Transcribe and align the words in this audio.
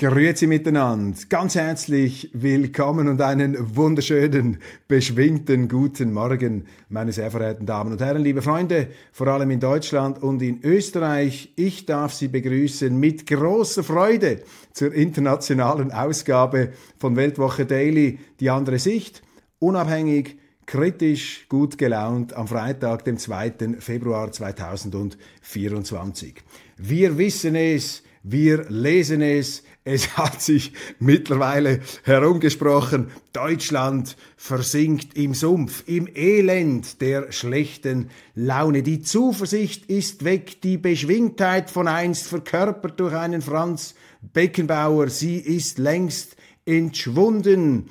Grüezi 0.00 0.46
miteinander, 0.46 1.18
ganz 1.28 1.56
herzlich 1.56 2.30
willkommen 2.32 3.08
und 3.08 3.20
einen 3.20 3.74
wunderschönen, 3.74 4.58
beschwingten 4.86 5.66
guten 5.66 6.12
Morgen, 6.12 6.66
meine 6.88 7.10
sehr 7.10 7.32
verehrten 7.32 7.66
Damen 7.66 7.90
und 7.90 8.00
Herren, 8.00 8.22
liebe 8.22 8.40
Freunde, 8.40 8.90
vor 9.10 9.26
allem 9.26 9.50
in 9.50 9.58
Deutschland 9.58 10.22
und 10.22 10.40
in 10.40 10.60
Österreich. 10.62 11.52
Ich 11.56 11.84
darf 11.84 12.14
Sie 12.14 12.28
begrüßen 12.28 12.96
mit 12.96 13.26
großer 13.26 13.82
Freude 13.82 14.44
zur 14.72 14.94
internationalen 14.94 15.90
Ausgabe 15.90 16.74
von 17.00 17.16
Weltwoche 17.16 17.66
Daily, 17.66 18.20
die 18.38 18.50
andere 18.50 18.78
Sicht, 18.78 19.22
unabhängig, 19.58 20.38
kritisch, 20.64 21.46
gut 21.48 21.76
gelaunt 21.76 22.34
am 22.34 22.46
Freitag, 22.46 23.04
dem 23.04 23.18
2. 23.18 23.78
Februar 23.80 24.30
2024. 24.30 26.34
Wir 26.76 27.18
wissen 27.18 27.56
es, 27.56 28.04
wir 28.22 28.64
lesen 28.68 29.22
es, 29.22 29.64
es 29.88 30.18
hat 30.18 30.42
sich 30.42 30.72
mittlerweile 30.98 31.80
herumgesprochen, 32.02 33.10
Deutschland 33.32 34.16
versinkt 34.36 35.16
im 35.16 35.32
Sumpf, 35.32 35.82
im 35.86 36.08
Elend 36.14 37.00
der 37.00 37.32
schlechten 37.32 38.10
Laune. 38.34 38.82
Die 38.82 39.00
Zuversicht 39.00 39.86
ist 39.86 40.24
weg, 40.24 40.60
die 40.60 40.76
Beschwingtheit 40.76 41.70
von 41.70 41.88
einst 41.88 42.26
verkörpert 42.26 43.00
durch 43.00 43.14
einen 43.14 43.40
Franz 43.40 43.94
Beckenbauer, 44.20 45.08
sie 45.08 45.38
ist 45.38 45.78
längst 45.78 46.36
entschwunden. 46.66 47.88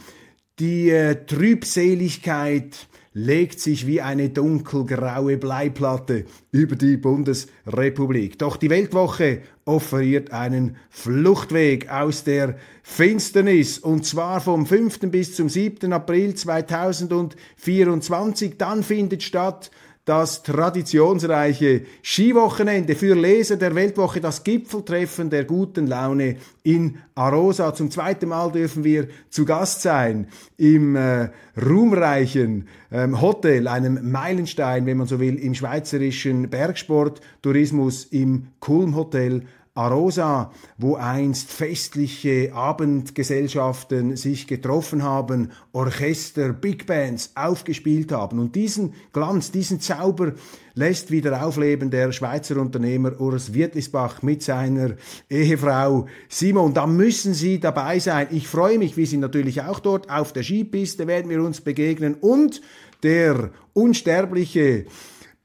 Die 0.59 0.89
äh, 0.89 1.25
Trübseligkeit 1.25 2.87
legt 3.19 3.59
sich 3.59 3.87
wie 3.87 3.99
eine 3.99 4.29
dunkelgraue 4.29 5.37
Bleiplatte 5.37 6.25
über 6.51 6.75
die 6.75 6.97
Bundesrepublik. 6.97 8.37
Doch 8.37 8.57
die 8.57 8.69
Weltwoche 8.69 9.41
offeriert 9.65 10.31
einen 10.31 10.75
Fluchtweg 10.91 11.89
aus 11.89 12.23
der 12.23 12.57
Finsternis 12.83 13.79
und 13.79 14.05
zwar 14.05 14.39
vom 14.39 14.67
5. 14.67 14.99
bis 15.09 15.35
zum 15.35 15.49
7. 15.49 15.91
April 15.93 16.35
2024. 16.35 18.59
Dann 18.59 18.83
findet 18.83 19.23
statt 19.23 19.71
das 20.07 20.41
traditionsreiche 20.41 21.81
Skiwochenende 22.01 22.95
für 22.95 23.13
Leser 23.13 23.57
der 23.57 23.75
Weltwoche, 23.75 24.21
das 24.21 24.41
Gipfeltreffen 24.41 25.29
der 25.29 25.43
guten 25.43 25.85
Laune 25.85 26.37
in 26.63 26.99
Arosa. 27.13 27.73
Zum 27.73 27.91
zweiten 27.91 28.29
Mal 28.29 28.49
dürfen 28.53 28.85
wir 28.85 29.09
zu 29.29 29.43
Gast 29.43 29.81
sein 29.81 30.27
im 30.55 30.95
äh, 30.95 31.27
ruhmreichen 31.61 32.69
ähm, 32.89 33.19
Hotel, 33.19 33.67
einem 33.67 34.09
Meilenstein, 34.09 34.85
wenn 34.85 34.95
man 34.95 35.07
so 35.07 35.19
will, 35.19 35.35
im 35.35 35.53
schweizerischen 35.53 36.49
Bergsporttourismus 36.49 38.05
im 38.05 38.47
Kulm 38.61 38.95
Hotel 38.95 39.41
Arosa, 39.77 40.51
wo 40.79 40.95
einst 40.95 41.51
festliche 41.51 42.51
Abendgesellschaften 42.51 44.15
sich 44.15 44.47
getroffen 44.47 45.03
haben, 45.03 45.51
Orchester, 45.71 46.51
Big 46.51 46.87
Bands 46.87 47.31
aufgespielt 47.35 48.11
haben. 48.11 48.39
Und 48.39 48.55
diesen 48.55 48.95
Glanz, 49.13 49.51
diesen 49.51 49.79
Zauber 49.79 50.33
lässt 50.73 51.11
wieder 51.11 51.45
aufleben 51.45 51.91
der 51.91 52.11
Schweizer 52.11 52.57
Unternehmer 52.57 53.21
Urs 53.21 53.53
Wirtlisbach 53.53 54.23
mit 54.23 54.41
seiner 54.41 54.95
Ehefrau 55.29 56.07
Simon. 56.27 56.73
Da 56.73 56.87
müssen 56.87 57.35
Sie 57.35 57.59
dabei 57.59 57.99
sein. 57.99 58.27
Ich 58.31 58.47
freue 58.47 58.79
mich, 58.79 58.97
wir 58.97 59.05
sind 59.05 59.19
natürlich 59.19 59.61
auch 59.61 59.79
dort 59.79 60.09
auf 60.09 60.33
der 60.33 60.41
Skipiste, 60.41 61.05
werden 61.05 61.29
wir 61.29 61.43
uns 61.43 61.61
begegnen 61.61 62.15
und 62.15 62.61
der 63.03 63.51
unsterbliche 63.73 64.85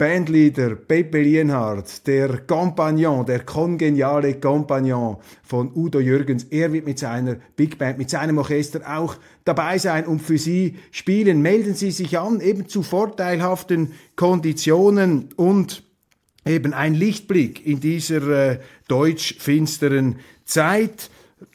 Bandleader 0.03 0.75
Pepe 0.75 1.23
Lienhardt, 1.23 2.05
der 2.09 2.39
Compagnon, 2.39 3.25
der 3.25 3.45
kongeniale 3.45 4.41
Compagnon 4.41 5.19
von 5.45 5.71
Udo 5.77 6.01
Jürgens, 6.01 6.43
er 6.51 6.73
wird 6.73 6.87
mit 6.87 6.99
seiner 6.99 7.37
Big 7.55 7.79
Band, 7.79 7.99
mit 7.99 8.11
seinem 8.11 8.39
Orchester 8.39 8.81
auch 8.85 9.15
dabei 9.45 9.79
sein 9.79 10.07
und 10.07 10.21
für 10.21 10.39
Sie 10.39 10.75
spielen. 10.91 11.41
Melden 11.41 11.75
Sie 11.75 11.93
sich 11.93 12.19
an, 12.19 12.41
eben 12.41 12.67
zu 12.67 12.83
vorteilhaften 12.83 13.93
Konditionen 14.17 15.29
und 15.37 15.85
eben 16.45 16.75
ein 16.75 16.95
Lichtblick 16.95 17.65
in 17.65 17.79
dieser 17.79 18.55
äh, 18.55 18.59
deutsch-finsteren 18.89 20.17
Zeit. 20.45 21.11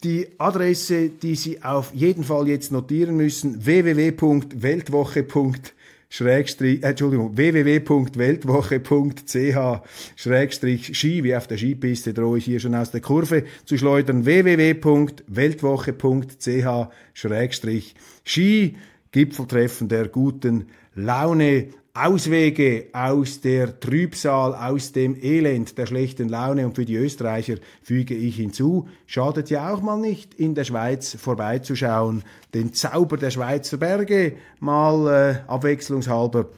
Die 0.06 0.25
Adresse, 0.38 1.09
die 1.09 1.36
Sie 1.36 1.63
auf 1.63 1.94
jeden 1.94 2.24
Fall 2.24 2.47
jetzt 2.47 2.72
notieren 2.72 3.18
müssen, 3.18 3.66
www.weltwoche.de 3.66 5.77
Schrägstrich, 6.09 6.84
äh, 6.84 6.90
Entschuldigung, 6.90 7.35
www.weltwoche.ch 7.35 9.81
Schrägstrich 10.16 10.97
Ski, 10.97 11.22
wie 11.23 11.35
auf 11.35 11.47
der 11.47 11.57
Skipiste 11.57 12.13
drohe 12.13 12.38
ich 12.38 12.45
hier 12.45 12.62
schon 12.62 12.75
aus 12.75 12.91
der 12.91 13.01
Kurve 13.01 13.44
zu 13.66 13.78
schleudern, 13.78 14.25
www.weltwoche.ch 14.25 16.88
Schrägstrich 17.13 17.95
Ski, 18.23 18.78
Gipfeltreffen 19.12 19.90
der 19.90 20.07
guten 20.07 20.68
Laune, 20.95 21.68
Auswege 22.06 22.88
aus 22.94 23.41
der 23.41 23.80
Trübsal, 23.80 24.53
aus 24.53 24.91
dem 24.91 25.16
Elend 25.22 25.78
der 25.78 25.88
schlechten 25.88 26.30
Laune 26.30 26.66
und 26.66 26.75
für 26.75 26.85
die 26.85 26.96
Österreicher 26.96 27.56
füge 27.81 28.13
ich 28.13 28.35
hinzu, 28.35 28.88
schadet 29.08 29.50
ja 29.50 29.74
auch 29.74 29.81
mal 29.81 30.00
nicht, 30.00 30.36
in 30.36 30.53
der 30.53 30.63
Schweiz 30.63 31.16
vorbeizuschauen, 31.16 32.24
den 32.53 32.74
Zauber 32.74 33.18
der 33.18 33.31
Schweizer 33.31 33.78
Berge 33.78 34.34
mal 34.59 35.07
äh, 35.47 35.50
abwechslungshalber 35.50 36.50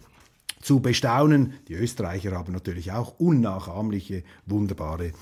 zu 0.61 0.81
bestaunen. 0.81 1.53
Die 1.67 1.75
Österreicher 1.75 2.31
haben 2.31 2.51
natürlich 2.51 2.91
auch 2.91 3.19
unnachahmliche, 3.19 4.23
wunderbare 4.45 5.13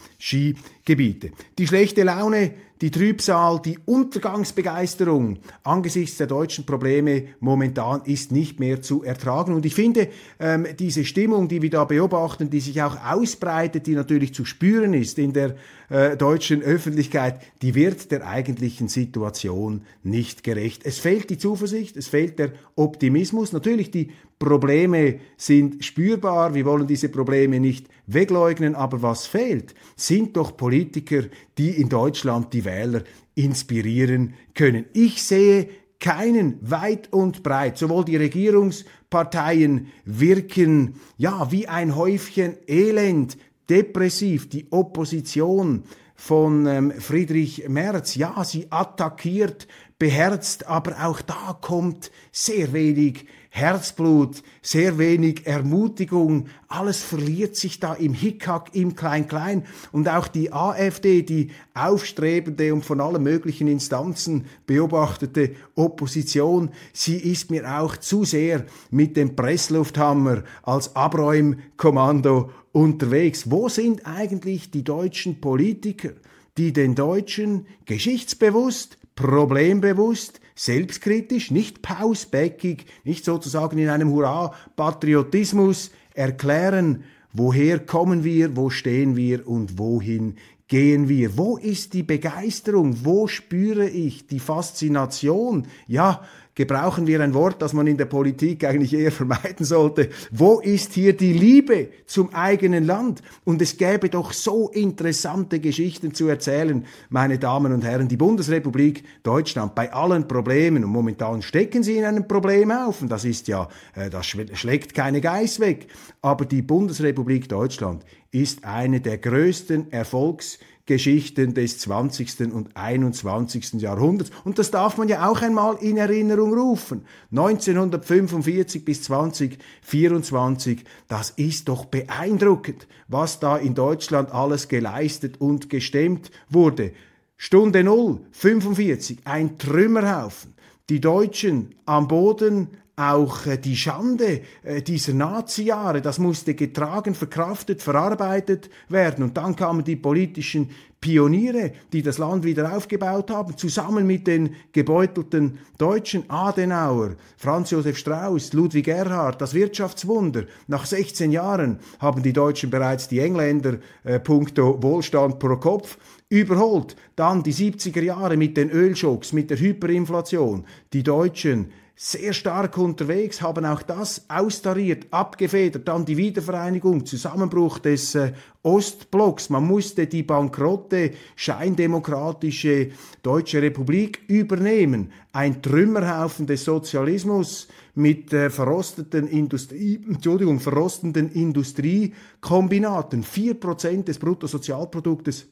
Skigebiete. 0.88 1.31
Die 1.58 1.68
schlechte 1.68 2.03
Laune 2.03 2.53
die 2.81 2.92
Trübsal, 2.92 3.59
die 3.64 3.80
Untergangsbegeisterung 3.86 5.40
angesichts 5.64 6.18
der 6.18 6.28
deutschen 6.28 6.66
Probleme 6.66 7.24
momentan 7.40 8.02
ist 8.06 8.31
nicht 8.31 8.59
mehr 8.59 8.81
zu 8.81 9.03
ertragen. 9.03 9.53
Und 9.53 9.66
ich 9.66 9.74
finde, 9.74 10.09
ähm, 10.40 10.68
diese 10.78 11.03
Stimmung, 11.03 11.48
die 11.48 11.62
wir 11.62 11.72
da 11.72 11.86
beobachten, 11.86 12.50
die 12.50 12.59
sich 12.59 12.81
auch 12.84 12.96
ausbreitet, 13.03 13.88
die 13.88 13.96
natürlich 13.96 14.34
zu 14.34 14.46
spüren 14.46 14.94
ist 14.94 15.18
in 15.18 15.34
der 15.34 15.56
äh, 15.90 16.16
deutschen 16.18 16.62
Öffentlichkeit, 16.62 17.42
die 17.62 17.74
wird 17.74 18.12
der 18.12 18.28
eigentlichen 18.28 18.90
Situation 18.90 19.81
nicht 20.04 20.44
gerecht. 20.44 20.86
Es 20.86 21.00
fehlt 21.00 21.30
die 21.30 21.38
Zuversicht, 21.38 21.98
es 21.98 22.08
fehlt 22.08 22.38
der 22.38 22.52
Optimismus. 22.75 23.54
Natürlich, 23.54 23.90
die 23.90 24.12
Probleme 24.38 25.16
sind 25.36 25.84
spürbar, 25.84 26.54
wir 26.54 26.66
wollen 26.66 26.86
diese 26.86 27.09
Probleme 27.09 27.59
nicht 27.59 27.88
wegleugnen, 28.06 28.75
aber 28.75 29.02
was 29.02 29.25
fehlt, 29.25 29.74
sind 29.96 30.38
doch 30.38 30.56
Politiker, 30.77 31.24
die 31.57 31.71
in 31.71 31.89
Deutschland 31.89 32.53
die 32.53 32.63
Wähler 32.63 33.01
inspirieren 33.33 34.35
können. 34.53 34.85
Ich 34.94 35.24
sehe 35.24 35.69
keinen 36.00 36.59
weit 36.62 37.12
und 37.12 37.41
breit. 37.41 37.79
Sowohl 37.79 38.06
die 38.06 38.18
Regierungsparteien 38.18 39.88
wirken 40.06 40.95
ja 41.18 41.51
wie 41.51 41.68
ein 41.68 41.95
Häufchen 41.95 42.57
Elend, 42.68 43.38
depressiv. 43.69 44.50
Die 44.50 44.68
Opposition 44.69 45.83
von 46.15 46.68
ähm, 46.68 46.91
Friedrich 46.91 47.68
Merz, 47.68 48.13
ja, 48.13 48.44
sie 48.44 48.68
attackiert 48.69 49.68
beherzt, 49.97 50.68
aber 50.68 51.07
auch 51.07 51.21
da 51.21 51.57
kommt 51.59 52.12
sehr 52.31 52.71
wenig 52.73 53.25
Herzblut, 53.57 54.44
sehr 54.62 55.00
wenig 55.00 55.48
Ermutigung, 55.48 56.45
alles 56.68 57.01
verliert 57.01 57.56
sich 57.56 57.80
da 57.80 57.95
im 57.95 58.13
Hickhack, 58.13 58.75
im 58.75 58.95
Klein-Klein. 58.95 59.65
Und 59.92 60.07
auch 60.07 60.27
die 60.27 60.54
AfD, 60.54 61.24
die 61.24 61.50
aufstrebende 61.74 62.71
und 62.71 62.86
von 62.86 63.01
allen 63.01 63.24
möglichen 63.24 63.68
Instanzen 63.68 64.45
beobachtete 64.68 65.56
Opposition, 65.74 66.69
sie 66.94 67.18
ist 67.18 67.50
mir 67.50 67.80
auch 67.80 67.98
zu 67.98 68.25
sehr 68.25 68.63
mit 68.92 69.18
dem 69.18 69.36
Presslufthammer 69.36 70.44
als 70.62 70.95
Abräumkommando 70.95 72.51
unterwegs. 72.74 73.50
Wo 73.50 73.69
sind 73.69 74.06
eigentlich 74.06 74.69
die 74.69 74.83
deutschen 74.83 75.42
Politiker, 75.42 76.12
die 76.59 76.74
den 76.74 76.94
Deutschen 76.94 77.65
geschichtsbewusst, 77.86 79.00
problembewusst, 79.15 80.42
selbstkritisch, 80.57 81.51
nicht 81.51 81.81
pausbäckig, 81.81 82.86
nicht 83.04 83.24
sozusagen 83.24 83.77
in 83.77 83.89
einem 83.89 84.12
Hurra-Patriotismus 84.12 85.92
erklären, 86.13 87.04
woher 87.31 87.80
kommen 87.80 88.24
wir, 88.24 88.57
wo 88.57 88.69
stehen 88.69 89.15
wir 89.15 89.48
und 89.48 89.77
wohin 89.77 90.36
gehen 90.68 91.07
wir? 91.07 91.38
Wo 91.38 91.57
ist 91.57 91.94
die 91.94 92.04
Begeisterung? 92.04 93.06
Wo 93.06 93.27
spüre 93.27 93.88
ich 93.88 94.27
die 94.27 94.39
Faszination? 94.39 95.68
Ja, 95.88 96.24
gebrauchen 96.57 97.06
wir 97.06 97.21
ein 97.21 97.36
Wort, 97.36 97.62
das 97.62 97.74
man 97.74 97.86
in 97.86 97.98
der 97.98 98.06
Politik 98.06 98.63
eigentlich 98.63 98.92
eher 98.92 99.12
vermeiden 99.12 99.63
sollte. 99.63 100.09
Wo 100.31 100.59
ist 100.59 100.94
hier 100.94 101.15
die 101.15 101.31
Liebe 101.31 101.89
zum 102.07 102.33
eigenen 102.33 102.83
Land? 102.83 103.21
Und 103.44 103.62
es 103.62 103.77
gäbe 103.77 104.09
doch 104.09 104.33
so 104.33 104.69
interessante 104.69 105.59
Geschichten 105.59 106.15
zu 106.15 106.27
erzählen, 106.27 106.83
meine 107.09 107.38
Damen 107.38 107.74
und 107.74 107.86
Herren. 107.86 108.07
Die 108.07 108.18
Bundesrepublik 108.18 109.04
Deutschland 109.21 109.75
bei 109.75 109.94
allen 109.94 110.27
Problemen, 110.27 110.83
und 110.83 110.89
momentan 110.89 111.44
stecken 111.44 111.83
sie 111.83 111.98
in 111.98 112.06
einem 112.06 112.27
Problem 112.27 112.71
auf, 112.71 113.04
und 113.04 113.12
das 113.12 113.24
ist 113.24 113.48
ja, 113.48 113.69
äh, 113.94 114.09
das 114.09 114.25
schlägt 114.25 114.95
keine 114.95 115.21
Geiß 115.21 115.59
weg, 115.59 115.86
aber 116.24 116.45
die 116.45 116.63
Bundesrepublik 116.63 117.48
Deutschland 117.48 118.04
ist 118.42 118.66
eine 118.66 119.01
der 119.01 119.18
größten 119.18 119.92
Erfolgs 119.92 120.60
Geschichten 120.86 121.54
des 121.54 121.80
20. 121.80 122.54
und 122.54 122.75
21. 122.75 123.74
Jahrhunderts. 123.74 124.31
Und 124.45 124.57
das 124.57 124.72
darf 124.72 124.98
man 124.98 125.10
ja 125.10 125.30
auch 125.30 125.42
einmal 125.42 125.75
in 125.81 125.98
Erinnerung 125.98 126.54
rufen. 126.54 127.06
1945 127.31 128.86
bis 128.86 129.04
2024, 129.04 130.86
das 131.10 131.31
ist 131.31 131.68
doch 131.68 131.86
beeindruckend, 131.86 132.88
was 133.10 133.42
da 133.42 133.57
in 133.57 133.75
Deutschland 133.75 134.31
alles 134.31 134.69
geleistet 134.69 135.42
und 135.42 135.69
gestemmt 135.69 136.31
wurde. 136.50 136.94
Stunde 137.36 137.83
Null, 137.83 138.22
45, 138.31 139.19
ein 139.25 139.57
Trümmerhaufen. 139.57 140.54
Die 140.90 141.01
Deutschen 141.01 141.75
am 141.86 142.07
Boden 142.07 142.69
auch 142.97 143.45
äh, 143.45 143.57
die 143.57 143.77
Schande 143.77 144.41
äh, 144.63 144.81
dieser 144.81 145.13
Nazi-Jahre, 145.13 146.01
das 146.01 146.17
musste 146.17 146.55
getragen, 146.55 147.13
verkraftet, 147.13 147.81
verarbeitet 147.81 148.69
werden. 148.89 149.23
Und 149.23 149.38
dann 149.38 149.55
kamen 149.55 149.83
die 149.83 149.95
politischen 149.95 150.71
Pioniere, 150.99 151.73
die 151.94 152.01
das 152.01 152.17
Land 152.17 152.44
wieder 152.44 152.75
aufgebaut 152.75 153.29
haben, 153.29 153.55
zusammen 153.55 154.07
mit 154.07 154.25
den 154.25 154.55
gebeutelten 154.71 155.59
Deutschen, 155.77 156.27
Adenauer, 156.27 157.15
Franz 157.38 157.69
Josef 157.69 157.99
Strauß, 157.99 158.53
Ludwig 158.53 158.88
Erhard, 158.88 159.39
das 159.39 159.53
Wirtschaftswunder. 159.53 160.45
Nach 160.65 160.88
16 160.88 161.31
Jahren 161.31 161.77
haben 161.99 162.23
die 162.23 162.33
Deutschen 162.33 162.71
bereits 162.71 163.07
die 163.07 163.19
Engländer 163.19 163.77
äh, 164.05 164.19
puncto 164.19 164.81
Wohlstand 164.81 165.38
pro 165.38 165.57
Kopf 165.57 165.99
überholt. 166.29 166.95
Dann 167.15 167.44
die 167.44 167.53
70er 167.53 168.01
Jahre 168.01 168.38
mit 168.38 168.57
den 168.57 168.71
Ölschocks, 168.71 169.33
mit 169.33 169.51
der 169.51 169.59
Hyperinflation. 169.59 170.65
Die 170.94 171.03
Deutschen 171.03 171.71
sehr 171.99 172.33
stark 172.33 172.77
unterwegs, 172.77 173.41
haben 173.41 173.65
auch 173.65 173.81
das 173.81 174.29
austariert, 174.29 175.07
abgefedert, 175.09 175.88
dann 175.88 176.05
die 176.05 176.15
Wiedervereinigung, 176.15 177.07
Zusammenbruch 177.07 177.79
des 177.79 178.13
äh, 178.13 178.33
Ostblocks. 178.61 179.49
Man 179.49 179.65
musste 179.65 180.05
die 180.05 180.21
bankrotte, 180.21 181.13
scheindemokratische 181.35 182.89
Deutsche 183.23 183.63
Republik 183.63 184.21
übernehmen. 184.27 185.11
Ein 185.33 185.63
Trümmerhaufen 185.63 186.45
des 186.45 186.65
Sozialismus 186.65 187.67
mit 187.95 188.31
äh, 188.31 188.51
verrosteten 188.51 189.27
Industrie, 189.27 189.99
Entschuldigung, 190.07 190.59
verrostenden 190.59 191.31
Industriekombinaten. 191.31 193.23
Vier 193.23 193.55
Prozent 193.55 194.07
des 194.07 194.19
Bruttosozialproduktes 194.19 195.47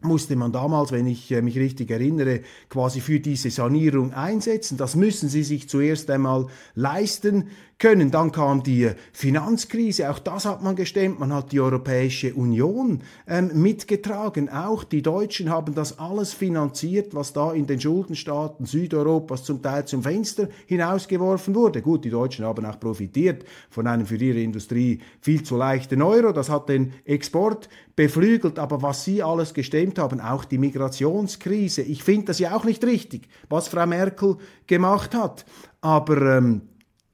musste 0.00 0.36
man 0.36 0.52
damals, 0.52 0.92
wenn 0.92 1.06
ich 1.06 1.30
äh, 1.32 1.42
mich 1.42 1.58
richtig 1.58 1.90
erinnere, 1.90 2.42
quasi 2.68 3.00
für 3.00 3.20
diese 3.20 3.50
Sanierung 3.50 4.12
einsetzen. 4.12 4.76
Das 4.78 4.94
müssen 4.94 5.28
sie 5.28 5.42
sich 5.42 5.68
zuerst 5.68 6.10
einmal 6.10 6.46
leisten 6.74 7.48
können. 7.78 8.10
Dann 8.10 8.32
kam 8.32 8.62
die 8.62 8.90
Finanzkrise, 9.12 10.10
auch 10.10 10.18
das 10.18 10.44
hat 10.44 10.62
man 10.62 10.76
gestemmt. 10.76 11.20
Man 11.20 11.32
hat 11.32 11.52
die 11.52 11.60
Europäische 11.60 12.34
Union 12.34 13.02
ähm, 13.26 13.50
mitgetragen. 13.54 14.48
Auch 14.48 14.84
die 14.84 15.02
Deutschen 15.02 15.50
haben 15.50 15.74
das 15.74 15.98
alles 15.98 16.32
finanziert, 16.32 17.14
was 17.14 17.32
da 17.32 17.52
in 17.52 17.66
den 17.66 17.80
Schuldenstaaten 17.80 18.66
Südeuropas 18.66 19.44
zum 19.44 19.62
Teil 19.62 19.84
zum 19.84 20.02
Fenster 20.02 20.48
hinausgeworfen 20.66 21.54
wurde. 21.54 21.80
Gut, 21.82 22.04
die 22.04 22.10
Deutschen 22.10 22.44
haben 22.44 22.66
auch 22.66 22.80
profitiert 22.80 23.44
von 23.70 23.86
einem 23.86 24.06
für 24.06 24.16
ihre 24.16 24.40
Industrie 24.40 25.00
viel 25.20 25.42
zu 25.42 25.56
leichten 25.56 26.02
Euro. 26.02 26.32
Das 26.32 26.50
hat 26.50 26.68
den 26.68 26.92
Export 27.04 27.68
beflügelt. 27.94 28.58
Aber 28.58 28.82
was 28.82 29.04
sie 29.04 29.22
alles 29.22 29.54
gestemmt 29.54 29.98
haben, 29.98 30.20
auch 30.20 30.44
die 30.44 30.58
Migrationskrise, 30.58 31.82
ich 31.82 32.02
finde 32.02 32.26
das 32.26 32.38
ja 32.40 32.56
auch 32.56 32.64
nicht 32.64 32.84
richtig, 32.84 33.28
was 33.48 33.68
Frau 33.68 33.86
Merkel 33.86 34.36
gemacht 34.66 35.14
hat. 35.14 35.44
Aber 35.80 36.38
ähm, 36.38 36.62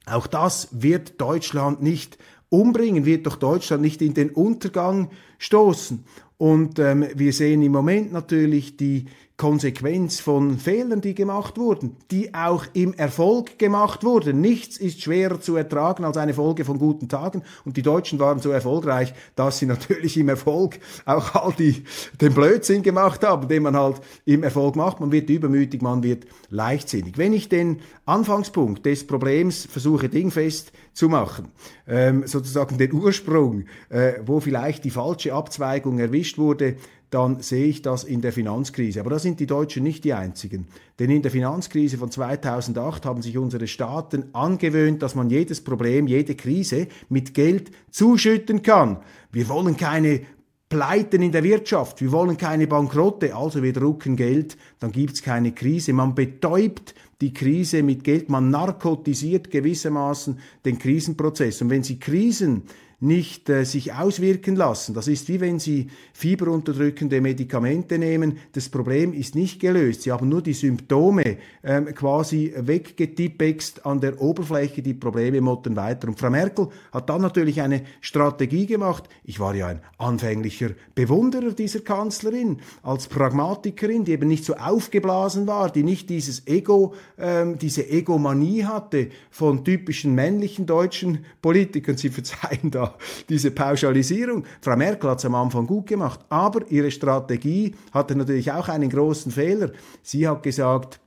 auch 0.05 0.27
das 0.27 0.69
wird 0.71 1.19
Deutschland 1.19 1.81
nicht 1.81 2.17
umbringen, 2.49 3.05
wird 3.05 3.25
doch 3.25 3.37
Deutschland 3.37 3.81
nicht 3.81 4.01
in 4.01 4.13
den 4.13 4.29
Untergang 4.29 5.09
stoßen. 5.39 6.03
Und 6.37 6.79
ähm, 6.79 7.05
wir 7.15 7.33
sehen 7.33 7.61
im 7.61 7.71
Moment 7.71 8.11
natürlich 8.11 8.77
die 8.77 9.05
Konsequenz 9.37 10.21
von 10.21 10.57
Fehlern, 10.59 11.01
die 11.01 11.13
gemacht 11.13 11.57
wurden, 11.57 11.97
die 12.09 12.33
auch 12.33 12.65
im 12.71 12.93
Erfolg 12.93 13.59
gemacht 13.59 14.05
wurden. 14.05 14.39
Nichts 14.39 14.77
ist 14.77 15.01
schwerer 15.01 15.41
zu 15.41 15.57
ertragen 15.57 16.05
als 16.05 16.15
eine 16.15 16.33
Folge 16.33 16.63
von 16.63 16.79
guten 16.79 17.09
Tagen. 17.09 17.43
Und 17.65 17.75
die 17.75 17.81
Deutschen 17.81 18.17
waren 18.19 18.39
so 18.39 18.51
erfolgreich, 18.51 19.13
dass 19.35 19.59
sie 19.59 19.65
natürlich 19.65 20.15
im 20.17 20.29
Erfolg 20.29 20.79
auch 21.05 21.35
all 21.35 21.51
die, 21.51 21.83
den 22.21 22.33
Blödsinn 22.33 22.81
gemacht 22.81 23.25
haben, 23.25 23.49
den 23.49 23.63
man 23.63 23.75
halt 23.75 23.99
im 24.23 24.41
Erfolg 24.41 24.77
macht. 24.77 25.01
Man 25.01 25.11
wird 25.11 25.29
übermütig, 25.29 25.81
man 25.81 26.01
wird 26.01 26.25
leichtsinnig. 26.49 27.17
Wenn 27.17 27.33
ich 27.33 27.49
den 27.49 27.81
Anfangspunkt 28.05 28.85
des 28.85 29.05
Problems 29.05 29.65
versuche 29.65 30.07
dingfest 30.07 30.71
zu 30.93 31.09
machen, 31.09 31.49
ähm, 31.87 32.25
sozusagen 32.25 32.77
den 32.77 32.93
Ursprung, 32.93 33.65
äh, 33.89 34.13
wo 34.25 34.39
vielleicht 34.39 34.85
die 34.85 34.91
falsche 34.91 35.33
Abzweigung 35.33 35.99
erwischt 35.99 36.37
wurde, 36.37 36.77
dann 37.15 37.41
sehe 37.41 37.67
ich 37.67 37.81
das 37.81 38.03
in 38.03 38.19
der 38.19 38.33
Finanzkrise. 38.33 38.99
Aber 38.99 39.11
da 39.11 39.19
sind 39.19 39.39
die 39.39 39.47
Deutschen 39.47 39.83
nicht 39.83 40.03
die 40.03 40.13
einzigen. 40.13 40.67
Denn 40.99 41.09
in 41.09 41.21
der 41.21 41.31
Finanzkrise 41.31 41.97
von 41.97 42.11
2008 42.11 43.05
haben 43.05 43.21
sich 43.21 43.37
unsere 43.37 43.67
Staaten 43.67 44.25
angewöhnt, 44.33 45.01
dass 45.01 45.15
man 45.15 45.29
jedes 45.29 45.63
Problem, 45.63 46.07
jede 46.07 46.35
Krise 46.35 46.87
mit 47.07 47.33
Geld 47.33 47.71
zuschütten 47.89 48.63
kann. 48.63 48.97
Wir 49.31 49.47
wollen 49.47 49.77
keine 49.77 50.23
Pleiten 50.67 51.21
in 51.21 51.31
der 51.31 51.45
Wirtschaft, 51.45 52.01
wir 52.01 52.11
wollen 52.11 52.35
keine 52.35 52.67
Bankrotte, 52.67 53.33
also 53.33 53.63
wir 53.63 53.71
drucken 53.71 54.17
Geld, 54.17 54.57
dann 54.79 54.91
gibt's 54.91 55.21
keine 55.21 55.53
Krise. 55.53 55.93
Man 55.93 56.15
betäubt 56.15 56.95
die 57.21 57.31
Krise 57.31 57.81
mit 57.81 58.03
Geld, 58.03 58.29
man 58.29 58.49
narkotisiert 58.49 59.51
gewissermaßen 59.51 60.37
den 60.65 60.79
Krisenprozess. 60.79 61.61
Und 61.61 61.69
wenn 61.69 61.83
Sie 61.83 61.97
Krisen 61.97 62.63
nicht 62.99 63.49
äh, 63.49 63.65
sich 63.65 63.93
auswirken 63.93 64.55
lassen. 64.55 64.93
Das 64.93 65.07
ist 65.07 65.27
wie 65.27 65.41
wenn 65.41 65.59
Sie 65.59 65.87
fieberunterdrückende 66.13 67.21
Medikamente 67.21 67.97
nehmen. 67.97 68.37
Das 68.53 68.69
Problem 68.69 69.13
ist 69.13 69.35
nicht 69.35 69.59
gelöst. 69.59 70.03
Sie 70.03 70.11
haben 70.11 70.29
nur 70.29 70.41
die 70.41 70.53
Symptome 70.53 71.37
ähm, 71.63 71.93
quasi 71.93 72.53
weggetippext 72.55 73.85
an 73.85 73.99
der 73.99 74.21
Oberfläche. 74.21 74.81
Die 74.81 74.93
Probleme 74.93 75.41
motten 75.41 75.75
weiter. 75.75 76.07
Und 76.07 76.19
Frau 76.19 76.29
Merkel 76.29 76.69
hat 76.91 77.09
dann 77.09 77.21
natürlich 77.21 77.61
eine 77.61 77.83
Strategie 78.01 78.65
gemacht. 78.65 79.09
Ich 79.23 79.39
war 79.39 79.55
ja 79.55 79.67
ein 79.67 79.81
anfänglicher 79.97 80.71
Bewunderer 80.93 81.51
dieser 81.51 81.81
Kanzlerin 81.81 82.61
als 82.83 83.07
Pragmatikerin, 83.07 84.05
die 84.05 84.13
eben 84.13 84.27
nicht 84.27 84.45
so 84.45 84.55
aufgeblasen 84.55 85.47
war, 85.47 85.71
die 85.71 85.83
nicht 85.83 86.09
dieses 86.09 86.47
Ego, 86.47 86.93
ähm, 87.17 87.57
diese 87.57 87.89
Egomanie 87.89 88.63
hatte 88.63 89.09
von 89.29 89.63
typischen 89.65 90.15
männlichen 90.15 90.65
deutschen 90.65 91.25
Politikern. 91.41 91.97
Sie 91.97 92.09
verzeihen 92.09 92.71
da 92.71 92.84
diese 93.29 93.51
Pauschalisierung. 93.51 94.45
Frau 94.61 94.75
Merkel 94.75 95.09
hat 95.09 95.19
es 95.19 95.25
am 95.25 95.35
Anfang 95.35 95.67
gut 95.67 95.87
gemacht, 95.87 96.19
aber 96.29 96.69
ihre 96.69 96.91
Strategie 96.91 97.75
hatte 97.91 98.15
natürlich 98.15 98.51
auch 98.51 98.67
einen 98.67 98.89
großen 98.89 99.31
Fehler. 99.31 99.71
Sie 100.01 100.27
hat 100.27 100.43
gesagt, 100.43 100.99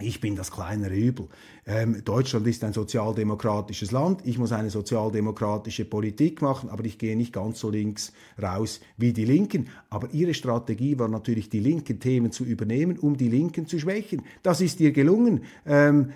ich 0.00 0.20
bin 0.20 0.34
das 0.34 0.50
kleinere 0.50 0.94
Übel. 0.94 1.28
Ähm, 1.66 2.02
Deutschland 2.04 2.46
ist 2.48 2.64
ein 2.64 2.72
sozialdemokratisches 2.72 3.92
Land. 3.92 4.22
Ich 4.24 4.38
muss 4.38 4.50
eine 4.50 4.68
sozialdemokratische 4.68 5.84
Politik 5.84 6.42
machen, 6.42 6.68
aber 6.68 6.84
ich 6.84 6.98
gehe 6.98 7.16
nicht 7.16 7.32
ganz 7.32 7.60
so 7.60 7.70
links 7.70 8.12
raus 8.42 8.80
wie 8.96 9.12
die 9.12 9.24
Linken. 9.24 9.68
Aber 9.90 10.08
ihre 10.12 10.34
Strategie 10.34 10.98
war 10.98 11.08
natürlich, 11.08 11.48
die 11.48 11.60
linken 11.60 12.00
Themen 12.00 12.32
zu 12.32 12.44
übernehmen, 12.44 12.98
um 12.98 13.16
die 13.16 13.28
Linken 13.28 13.66
zu 13.68 13.78
schwächen. 13.78 14.22
Das 14.42 14.60
ist 14.60 14.80
ihr 14.80 14.92
gelungen. 14.92 15.44
Ähm, 15.64 16.10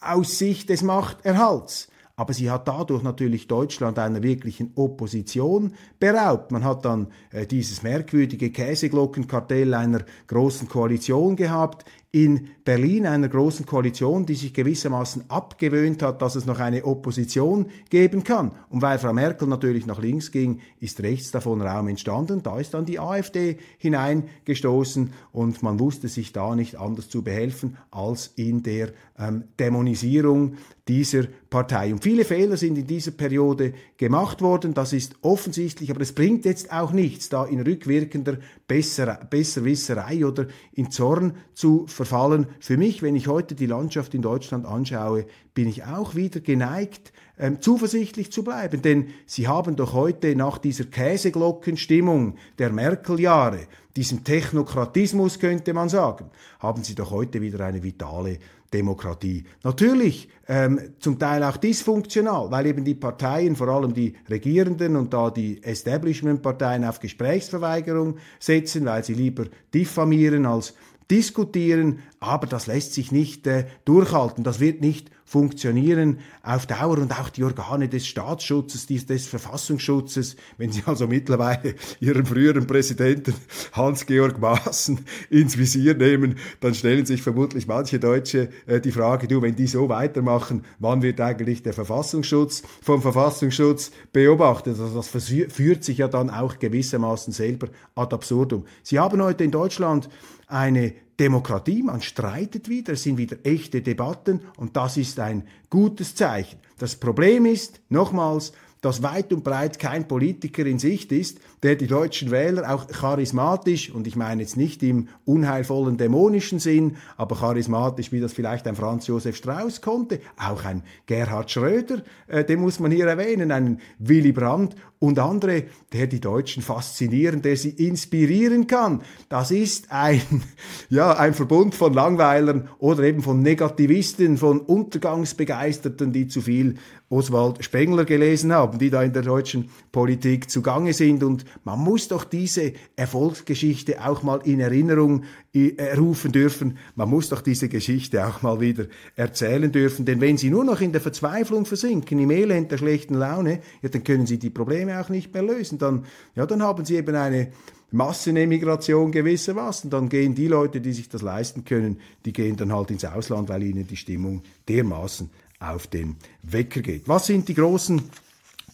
aus 0.00 0.38
Sicht 0.38 0.68
des 0.68 0.82
Machterhalts. 0.82 1.88
Aber 2.16 2.32
sie 2.32 2.50
hat 2.50 2.68
dadurch 2.68 3.02
natürlich 3.02 3.48
Deutschland 3.48 3.98
einer 3.98 4.22
wirklichen 4.22 4.70
Opposition 4.76 5.74
beraubt. 5.98 6.52
Man 6.52 6.62
hat 6.62 6.84
dann 6.84 7.08
äh, 7.32 7.46
dieses 7.46 7.82
merkwürdige 7.82 8.50
Käseglockenkartell 8.50 9.74
einer 9.74 10.04
großen 10.28 10.68
Koalition 10.68 11.34
gehabt, 11.34 11.84
in 12.14 12.50
Berlin 12.64 13.06
einer 13.06 13.28
großen 13.28 13.66
Koalition, 13.66 14.24
die 14.24 14.36
sich 14.36 14.54
gewissermaßen 14.54 15.28
abgewöhnt 15.28 16.00
hat, 16.00 16.22
dass 16.22 16.36
es 16.36 16.46
noch 16.46 16.60
eine 16.60 16.84
Opposition 16.84 17.66
geben 17.90 18.22
kann. 18.22 18.52
Und 18.70 18.82
weil 18.82 19.00
Frau 19.00 19.12
Merkel 19.12 19.48
natürlich 19.48 19.84
nach 19.84 20.00
links 20.00 20.30
ging, 20.30 20.60
ist 20.78 21.02
rechts 21.02 21.32
davon 21.32 21.60
Raum 21.60 21.88
entstanden. 21.88 22.44
Da 22.44 22.60
ist 22.60 22.72
dann 22.72 22.86
die 22.86 23.00
AfD 23.00 23.58
hineingestoßen 23.78 25.12
und 25.32 25.62
man 25.64 25.80
wusste 25.80 26.06
sich 26.06 26.32
da 26.32 26.54
nicht 26.54 26.76
anders 26.76 27.08
zu 27.08 27.22
behelfen 27.22 27.78
als 27.90 28.30
in 28.36 28.62
der 28.62 28.92
ähm, 29.18 29.44
Dämonisierung 29.58 30.54
dieser 30.86 31.24
Partei. 31.50 31.92
Und 31.92 32.02
viele 32.02 32.24
Fehler 32.24 32.56
sind 32.56 32.78
in 32.78 32.86
dieser 32.86 33.10
Periode 33.10 33.72
gemacht 33.96 34.40
worden, 34.40 34.74
das 34.74 34.92
ist 34.92 35.16
offensichtlich, 35.22 35.90
aber 35.90 36.02
es 36.02 36.12
bringt 36.12 36.44
jetzt 36.44 36.72
auch 36.72 36.92
nichts, 36.92 37.28
da 37.28 37.44
in 37.44 37.60
rückwirkender 37.60 38.38
Besser 38.66 39.20
Besserwisserei 39.28 40.24
oder 40.26 40.46
in 40.72 40.90
Zorn 40.90 41.34
zu 41.54 41.86
verfallen. 41.86 42.03
Für 42.04 42.76
mich, 42.76 43.02
wenn 43.02 43.16
ich 43.16 43.28
heute 43.28 43.54
die 43.54 43.66
Landschaft 43.66 44.14
in 44.14 44.22
Deutschland 44.22 44.66
anschaue, 44.66 45.26
bin 45.54 45.68
ich 45.68 45.84
auch 45.84 46.14
wieder 46.14 46.40
geneigt, 46.40 47.12
ähm, 47.38 47.60
zuversichtlich 47.60 48.30
zu 48.32 48.44
bleiben. 48.44 48.82
Denn 48.82 49.08
Sie 49.26 49.48
haben 49.48 49.76
doch 49.76 49.92
heute 49.92 50.36
nach 50.36 50.58
dieser 50.58 50.84
Käseglockenstimmung 50.84 52.36
der 52.58 52.70
Merkel-Jahre, 52.70 53.66
diesem 53.96 54.24
Technokratismus 54.24 55.38
könnte 55.38 55.72
man 55.72 55.88
sagen, 55.88 56.30
haben 56.58 56.82
Sie 56.82 56.96
doch 56.96 57.12
heute 57.12 57.40
wieder 57.40 57.64
eine 57.64 57.82
vitale 57.82 58.38
Demokratie. 58.72 59.44
Natürlich 59.62 60.28
ähm, 60.48 60.80
zum 60.98 61.16
Teil 61.16 61.44
auch 61.44 61.56
dysfunktional, 61.56 62.50
weil 62.50 62.66
eben 62.66 62.84
die 62.84 62.96
Parteien, 62.96 63.54
vor 63.54 63.68
allem 63.68 63.94
die 63.94 64.14
Regierenden 64.28 64.96
und 64.96 65.14
da 65.14 65.30
die 65.30 65.62
Establishment-Parteien 65.62 66.84
auf 66.84 66.98
Gesprächsverweigerung 66.98 68.16
setzen, 68.40 68.84
weil 68.86 69.04
sie 69.04 69.14
lieber 69.14 69.44
diffamieren 69.72 70.44
als 70.44 70.74
diskutieren, 71.10 71.98
aber 72.24 72.46
das 72.46 72.66
lässt 72.66 72.94
sich 72.94 73.12
nicht 73.12 73.46
äh, 73.46 73.66
durchhalten, 73.84 74.44
das 74.44 74.60
wird 74.60 74.80
nicht 74.80 75.10
funktionieren 75.24 76.18
auf 76.42 76.66
Dauer 76.66 76.98
und 76.98 77.18
auch 77.18 77.30
die 77.30 77.44
Organe 77.44 77.88
des 77.88 78.06
Staatsschutzes, 78.06 78.86
des, 78.86 79.06
des 79.06 79.26
Verfassungsschutzes, 79.26 80.36
wenn 80.58 80.70
Sie 80.70 80.82
also 80.86 81.06
mittlerweile 81.06 81.74
Ihren 82.00 82.26
früheren 82.26 82.66
Präsidenten 82.66 83.34
Hans-Georg 83.72 84.38
Maaßen 84.38 85.00
ins 85.30 85.56
Visier 85.56 85.94
nehmen, 85.94 86.36
dann 86.60 86.74
stellen 86.74 87.06
sich 87.06 87.22
vermutlich 87.22 87.66
manche 87.66 87.98
Deutsche 87.98 88.50
äh, 88.66 88.80
die 88.80 88.92
Frage, 88.92 89.26
du, 89.26 89.40
wenn 89.42 89.56
die 89.56 89.66
so 89.66 89.88
weitermachen, 89.88 90.64
wann 90.78 91.02
wird 91.02 91.20
eigentlich 91.20 91.62
der 91.62 91.72
Verfassungsschutz 91.72 92.62
vom 92.82 93.00
Verfassungsschutz 93.00 93.90
beobachtet? 94.12 94.78
Also 94.78 94.94
das 94.94 95.08
führt 95.08 95.84
sich 95.84 95.98
ja 95.98 96.08
dann 96.08 96.30
auch 96.30 96.58
gewissermaßen 96.58 97.32
selber 97.32 97.68
ad 97.94 98.14
absurdum. 98.14 98.66
Sie 98.82 98.98
haben 98.98 99.22
heute 99.22 99.44
in 99.44 99.50
Deutschland 99.50 100.08
eine 100.46 100.92
Demokratie, 101.18 101.82
man 101.82 102.02
streitet 102.02 102.68
wieder, 102.68 102.94
es 102.94 103.04
sind 103.04 103.18
wieder 103.18 103.36
echte 103.44 103.82
Debatten 103.82 104.40
und 104.56 104.76
das 104.76 104.96
ist 104.96 105.20
ein 105.20 105.46
gutes 105.70 106.14
Zeichen. 106.14 106.58
Das 106.78 106.96
Problem 106.96 107.46
ist, 107.46 107.80
nochmals, 107.88 108.52
dass 108.84 109.02
weit 109.02 109.32
und 109.32 109.42
breit 109.42 109.78
kein 109.78 110.06
Politiker 110.06 110.66
in 110.66 110.78
Sicht 110.78 111.10
ist, 111.10 111.38
der 111.62 111.74
die 111.74 111.86
deutschen 111.86 112.30
Wähler 112.30 112.74
auch 112.74 112.86
charismatisch, 112.86 113.90
und 113.90 114.06
ich 114.06 114.14
meine 114.14 114.42
jetzt 114.42 114.58
nicht 114.58 114.82
im 114.82 115.08
unheilvollen 115.24 115.96
dämonischen 115.96 116.58
Sinn, 116.58 116.98
aber 117.16 117.36
charismatisch, 117.36 118.12
wie 118.12 118.20
das 118.20 118.34
vielleicht 118.34 118.66
ein 118.66 118.76
Franz 118.76 119.06
Josef 119.06 119.36
Strauß 119.36 119.80
konnte, 119.80 120.20
auch 120.36 120.66
ein 120.66 120.82
Gerhard 121.06 121.50
Schröder, 121.50 122.02
äh, 122.26 122.44
den 122.44 122.60
muss 122.60 122.78
man 122.78 122.90
hier 122.90 123.06
erwähnen, 123.06 123.52
einen 123.52 123.80
Willy 123.98 124.32
Brandt 124.32 124.76
und 125.04 125.18
andere, 125.18 125.64
der 125.92 126.06
die 126.06 126.20
Deutschen 126.20 126.62
faszinieren, 126.62 127.42
der 127.42 127.56
sie 127.58 127.70
inspirieren 127.70 128.66
kann. 128.66 129.02
Das 129.28 129.50
ist 129.50 129.92
ein, 129.92 130.22
ja, 130.88 131.12
ein 131.12 131.34
Verbund 131.34 131.74
von 131.74 131.92
Langweilern 131.92 132.68
oder 132.78 133.02
eben 133.02 133.22
von 133.22 133.42
Negativisten, 133.42 134.38
von 134.38 134.60
Untergangsbegeisterten, 134.60 136.10
die 136.12 136.26
zu 136.26 136.40
viel 136.40 136.76
Oswald 137.10 137.62
Spengler 137.62 138.06
gelesen 138.06 138.52
haben, 138.52 138.78
die 138.78 138.88
da 138.88 139.02
in 139.02 139.12
der 139.12 139.22
deutschen 139.22 139.68
Politik 139.92 140.50
zugange 140.50 140.94
sind. 140.94 141.22
Und 141.22 141.44
man 141.62 141.78
muss 141.78 142.08
doch 142.08 142.24
diese 142.24 142.72
Erfolgsgeschichte 142.96 144.04
auch 144.04 144.22
mal 144.22 144.40
in 144.44 144.60
Erinnerung 144.60 145.24
äh, 145.52 145.94
rufen 145.96 146.32
dürfen. 146.32 146.78
Man 146.96 147.10
muss 147.10 147.28
doch 147.28 147.42
diese 147.42 147.68
Geschichte 147.68 148.26
auch 148.26 148.42
mal 148.42 148.60
wieder 148.60 148.86
erzählen 149.14 149.70
dürfen. 149.70 150.04
Denn 150.04 150.20
wenn 150.20 150.38
Sie 150.38 150.50
nur 150.50 150.64
noch 150.64 150.80
in 150.80 150.92
der 150.92 151.00
Verzweiflung 151.00 151.66
versinken, 151.66 152.18
im 152.18 152.30
Elend 152.30 152.72
der 152.72 152.78
schlechten 152.78 153.14
Laune, 153.14 153.60
ja, 153.82 153.88
dann 153.88 154.02
können 154.02 154.26
Sie 154.26 154.38
die 154.38 154.50
Probleme 154.50 154.93
auch 154.94 155.08
nicht 155.08 155.32
mehr 155.34 155.42
lösen. 155.42 155.78
Dann, 155.78 156.04
ja, 156.34 156.46
dann 156.46 156.62
haben 156.62 156.84
Sie 156.84 156.96
eben 156.96 157.14
eine 157.14 157.48
Massenemigration 157.90 159.12
gewissermaßen. 159.12 159.90
Dann 159.90 160.08
gehen 160.08 160.34
die 160.34 160.48
Leute, 160.48 160.80
die 160.80 160.92
sich 160.92 161.08
das 161.08 161.22
leisten 161.22 161.64
können, 161.64 162.00
die 162.24 162.32
gehen 162.32 162.56
dann 162.56 162.72
halt 162.72 162.90
ins 162.90 163.04
Ausland, 163.04 163.48
weil 163.48 163.62
ihnen 163.62 163.86
die 163.86 163.96
Stimmung 163.96 164.42
dermaßen 164.68 165.30
auf 165.60 165.86
den 165.86 166.16
Wecker 166.42 166.82
geht. 166.82 167.08
Was 167.08 167.26
sind 167.26 167.48
die 167.48 167.54
großen 167.54 168.02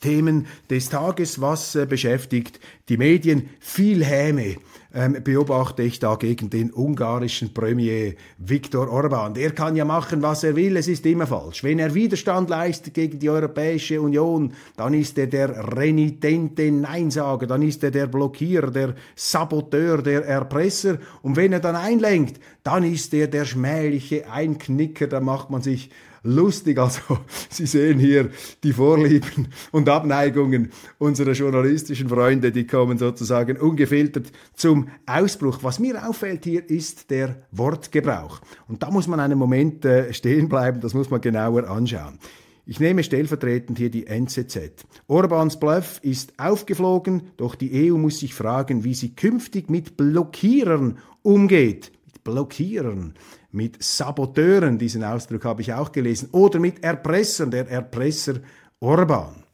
Themen 0.01 0.47
des 0.71 0.89
Tages? 0.89 1.41
Was 1.41 1.75
äh, 1.75 1.87
beschäftigt 1.87 2.61
die 2.89 2.97
Medien? 2.97 3.51
Viel 3.61 4.05
Häme 4.05 4.57
ähm, 4.95 5.17
beobachte 5.23 5.83
ich 5.83 5.99
da 5.99 6.17
gegen 6.17 6.51
den 6.51 6.73
ungarischen 6.73 7.55
Premier 7.55 8.15
Viktor 8.39 8.91
Orban. 8.91 9.35
Der 9.35 9.53
kann 9.53 9.77
ja 9.77 9.85
machen, 9.85 10.23
was 10.23 10.43
er 10.45 10.57
will, 10.57 10.77
es 10.77 10.89
ist 10.89 11.07
immer 11.07 11.27
falsch. 11.27 11.63
Wenn 11.63 11.79
er 11.79 11.95
Widerstand 11.95 12.51
leistet 12.51 12.95
gegen 12.95 13.19
die 13.19 13.31
Europäische 13.31 14.01
Union, 14.01 14.53
dann 14.77 14.95
ist 14.95 15.17
er 15.19 15.29
der 15.29 15.77
renitente 15.77 16.71
Neinsager, 16.73 17.47
dann 17.47 17.63
ist 17.63 17.85
er 17.85 17.91
der 17.91 18.07
Blockierer, 18.07 18.71
der 18.71 18.95
Saboteur, 19.15 20.03
der 20.03 20.25
Erpresser. 20.27 20.99
Und 21.23 21.37
wenn 21.37 21.53
er 21.53 21.61
dann 21.61 21.77
einlenkt, 21.77 22.41
dann 22.63 22.85
ist 22.85 23.15
er 23.15 23.29
der 23.29 23.45
schmähliche 23.45 24.31
Einknicker, 24.31 25.07
da 25.07 25.21
macht 25.21 25.51
man 25.51 25.63
sich 25.63 25.91
lustig. 26.23 26.79
Also 26.79 27.01
Sie 27.51 27.67
sehen 27.67 27.99
hier 27.99 28.31
die 28.63 28.73
Vorlieben 28.73 29.49
und 29.73 29.89
Abneigungen 29.89 30.71
unserer 30.99 31.33
journalistischen 31.33 32.09
Freunde, 32.09 32.53
die 32.53 32.67
kommen 32.67 32.99
sozusagen 32.99 33.57
ungefiltert 33.57 34.33
zum 34.55 34.89
Ausbruch. 35.07 35.59
Was 35.63 35.79
mir 35.79 36.09
auffällt 36.09 36.45
hier 36.45 36.69
ist 36.69 37.11
der 37.11 37.43
Wortgebrauch. 37.53 38.41
Und 38.69 38.83
da 38.83 38.91
muss 38.91 39.07
man 39.07 39.21
einen 39.21 39.39
Moment 39.39 39.85
äh, 39.85 40.13
stehen 40.13 40.49
bleiben, 40.49 40.81
das 40.81 40.95
muss 40.95 41.11
man 41.11 41.21
genauer 41.21 41.69
anschauen. 41.69 42.19
Ich 42.67 42.79
nehme 42.79 43.03
stellvertretend 43.03 43.79
hier 43.79 43.91
die 43.91 44.07
NZZ. 44.07 44.87
Orbans 45.09 45.59
Bluff 45.59 45.99
ist 46.03 46.35
aufgeflogen, 46.39 47.23
doch 47.37 47.57
die 47.57 47.91
EU 47.91 47.97
muss 47.97 48.21
sich 48.21 48.33
fragen, 48.33 48.85
wie 48.85 48.95
sie 48.95 49.15
künftig 49.17 49.71
mit 49.71 49.97
Blockierern 49.97 50.99
umgeht. 51.23 51.91
Mit 52.21 52.25
Blockierern 52.25 53.15
mit 53.53 53.83
Saboteuren, 53.83 54.79
diesen 54.79 55.05
Ausdruck 55.05 55.45
habe 55.45 55.63
ich 55.63 55.73
auch 55.73 55.93
gelesen, 55.93 56.29
oder 56.33 56.59
mit 56.59 56.85
Erpressern, 56.85 57.51
der 57.51 57.69
Erpresser 57.69 58.41
Orban. 58.81 59.45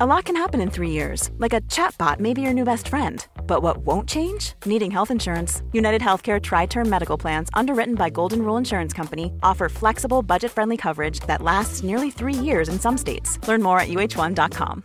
A 0.00 0.06
lot 0.06 0.24
can 0.24 0.34
happen 0.34 0.60
in 0.60 0.70
three 0.70 0.90
years, 0.90 1.30
like 1.38 1.52
a 1.52 1.60
chatbot 1.68 2.18
may 2.18 2.34
be 2.34 2.40
your 2.40 2.54
new 2.54 2.64
best 2.64 2.88
friend. 2.88 3.24
But 3.46 3.62
what 3.62 3.86
won't 3.86 4.08
change? 4.08 4.54
Needing 4.64 4.90
health 4.90 5.10
insurance. 5.10 5.62
United 5.72 6.00
Healthcare 6.00 6.40
Tri 6.40 6.66
Term 6.66 6.88
Medical 6.88 7.18
Plans, 7.18 7.48
underwritten 7.54 7.94
by 7.94 8.10
Golden 8.10 8.42
Rule 8.42 8.56
Insurance 8.56 8.92
Company, 8.92 9.32
offer 9.42 9.68
flexible, 9.68 10.22
budget 10.22 10.50
friendly 10.50 10.76
coverage 10.76 11.20
that 11.26 11.42
lasts 11.42 11.82
nearly 11.82 12.10
three 12.10 12.34
years 12.34 12.68
in 12.68 12.80
some 12.80 12.98
states. 12.98 13.38
Learn 13.46 13.62
more 13.62 13.78
at 13.78 13.88
uh1.com. 13.88 14.84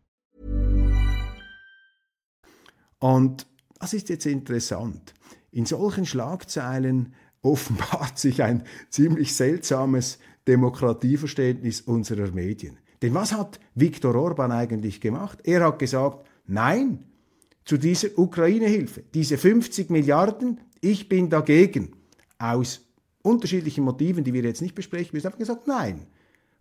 Und 3.01 3.45
das 3.79 3.93
ist 3.93 4.07
jetzt 4.07 4.25
interessant. 4.25 5.13
In 5.51 5.65
solchen 5.65 6.05
Schlagzeilen 6.05 7.13
offenbart 7.41 8.17
sich 8.17 8.41
ein 8.43 8.63
ziemlich 8.89 9.35
seltsames 9.35 10.19
Demokratieverständnis 10.47 11.81
unserer 11.81 12.31
Medien. 12.31 12.77
Denn 13.01 13.13
was 13.13 13.33
hat 13.33 13.59
Viktor 13.73 14.15
Orban 14.15 14.51
eigentlich 14.51 15.01
gemacht? 15.01 15.39
Er 15.43 15.65
hat 15.65 15.79
gesagt, 15.79 16.25
nein 16.45 17.05
zu 17.63 17.77
dieser 17.77 18.17
Ukraine-Hilfe, 18.17 19.03
diese 19.13 19.37
50 19.37 19.89
Milliarden, 19.89 20.59
ich 20.81 21.07
bin 21.09 21.29
dagegen. 21.29 21.93
Aus 22.39 22.81
unterschiedlichen 23.21 23.83
Motiven, 23.83 24.23
die 24.23 24.33
wir 24.33 24.43
jetzt 24.43 24.61
nicht 24.61 24.75
besprechen 24.75 25.11
müssen, 25.13 25.27
einfach 25.27 25.39
gesagt, 25.39 25.67
nein. 25.67 26.07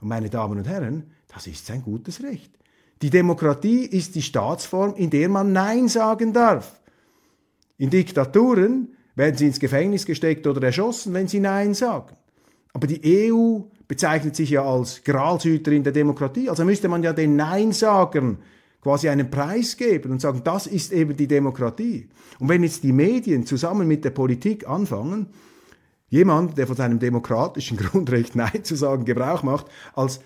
Und 0.01 0.09
meine 0.09 0.29
Damen 0.29 0.59
und 0.59 0.69
Herren, 0.69 1.11
das 1.29 1.47
ist 1.47 1.67
sein 1.67 1.83
gutes 1.83 2.23
Recht. 2.23 2.51
Die 3.03 3.11
Demokratie 3.11 3.85
ist 3.85 4.15
die 4.15 4.23
Staatsform, 4.23 4.95
in 4.95 5.11
der 5.11 5.29
man 5.29 5.53
Nein 5.53 5.89
sagen 5.89 6.33
darf. 6.33 6.81
In 7.79 7.91
Diktaturen 7.91 8.95
werden 9.15 9.37
sie 9.37 9.47
ins 9.47 9.61
Gefängnis 9.61 10.05
gesteckt 10.05 10.47
oder 10.47 10.63
erschossen, 10.63 11.15
wenn 11.15 11.29
sie 11.29 11.41
Nein 11.41 11.75
sagen. 11.75 12.15
Aber 12.73 12.87
die 12.87 13.33
EU 13.33 13.61
bezeichnet 13.89 14.37
sich 14.37 14.51
ja 14.51 14.65
als 14.65 15.03
Gralshüterin 15.03 15.83
der 15.83 15.93
Demokratie, 15.93 16.49
also 16.49 16.65
müsste 16.65 16.89
man 16.89 17.03
ja 17.03 17.13
den 17.13 17.37
Nein-Sagern 17.37 18.39
quasi 18.81 19.09
einen 19.09 19.31
Preis 19.31 19.77
geben 19.77 20.13
und 20.13 20.21
sagen, 20.21 20.43
das 20.45 20.67
ist 20.67 20.93
eben 20.93 21.17
die 21.17 21.27
Demokratie. 21.27 22.09
Und 22.39 22.49
wenn 22.49 22.63
jetzt 22.63 22.85
die 22.85 22.93
Medien 22.93 23.45
zusammen 23.47 23.89
mit 23.89 24.05
der 24.05 24.11
Politik 24.11 24.69
anfangen, 24.69 25.27
jemand, 26.09 26.57
der 26.57 26.67
von 26.67 26.77
seinem 26.77 26.99
demokratischen 26.99 27.77
Grundrecht 27.79 28.37
Nein 28.37 28.63
zu 28.63 28.77
sagen 28.77 29.05
Gebrauch 29.05 29.43
macht, 29.43 29.67
als 29.95 30.21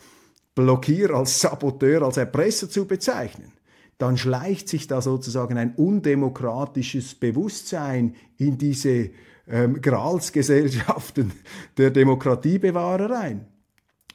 Blockierer, 0.55 1.17
als 1.17 1.41
Saboteur, 1.41 2.03
als 2.03 2.17
Erpresser 2.17 2.69
zu 2.71 2.87
bezeichnen, 2.87 3.53
dann 3.99 4.17
schleicht 4.17 4.69
sich 4.69 4.87
da 4.87 5.01
sozusagen 5.01 5.57
ein 5.57 5.75
undemokratisches 5.75 7.15
Bewusstsein 7.15 8.15
in 8.37 8.59
diese 8.59 9.11
ähm, 9.49 9.81
Gralsgesellschaften 9.81 11.33
der 11.77 11.91
Demokratiebewahrer 11.91 13.19
ein. 13.19 13.47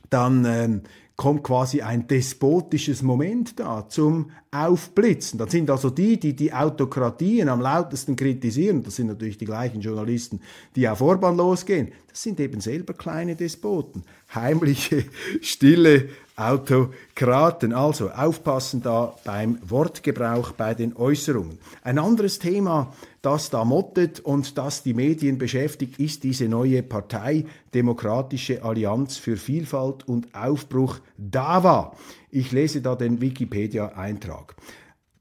Dann 0.10 0.46
ähm, 0.46 0.82
kommt 1.20 1.44
quasi 1.44 1.82
ein 1.82 2.08
despotisches 2.08 3.04
Moment 3.04 3.60
da 3.60 3.90
zum 3.90 4.32
Aufblitzen. 4.52 5.38
Dann 5.38 5.50
sind 5.50 5.70
also 5.70 5.90
die, 5.90 6.18
die 6.18 6.34
die 6.34 6.54
Autokratien 6.54 7.50
am 7.50 7.60
lautesten 7.60 8.16
kritisieren, 8.16 8.84
das 8.84 8.96
sind 8.96 9.08
natürlich 9.08 9.38
die 9.38 9.44
gleichen 9.44 9.82
Journalisten, 9.82 10.40
die 10.78 10.88
auf 10.88 11.02
Orban 11.02 11.36
losgehen, 11.36 11.90
das 12.08 12.24
sind 12.24 12.40
eben 12.40 12.62
selber 12.62 12.94
kleine 12.94 13.36
Despoten, 13.36 14.04
heimliche, 14.34 15.04
stille 15.42 16.08
Autokraten. 16.38 17.74
Also 17.74 18.12
aufpassen 18.12 18.82
da 18.82 19.14
beim 19.26 19.60
Wortgebrauch, 19.62 20.54
bei 20.54 20.74
den 20.74 20.96
Äußerungen. 20.96 21.60
Ein 21.84 22.00
anderes 22.00 22.40
Thema, 22.40 22.94
das 23.22 23.50
da 23.50 23.66
mottet 23.66 24.20
und 24.20 24.58
das 24.58 24.84
die 24.84 24.94
Medien 24.94 25.38
beschäftigt, 25.38 26.00
ist 26.00 26.24
diese 26.24 26.48
neue 26.48 26.84
Partei 26.84 27.46
Demokratische 27.74 28.64
Allianz 28.64 29.18
für 29.18 29.38
Vielfalt 29.38 30.08
und 30.08 30.34
Aufbruch 30.34 31.00
DAWA. 31.18 31.96
Ich 32.30 32.52
lese 32.52 32.82
da 32.82 32.96
den 32.96 33.22
Wikipedia-Eintrag. 33.22 34.56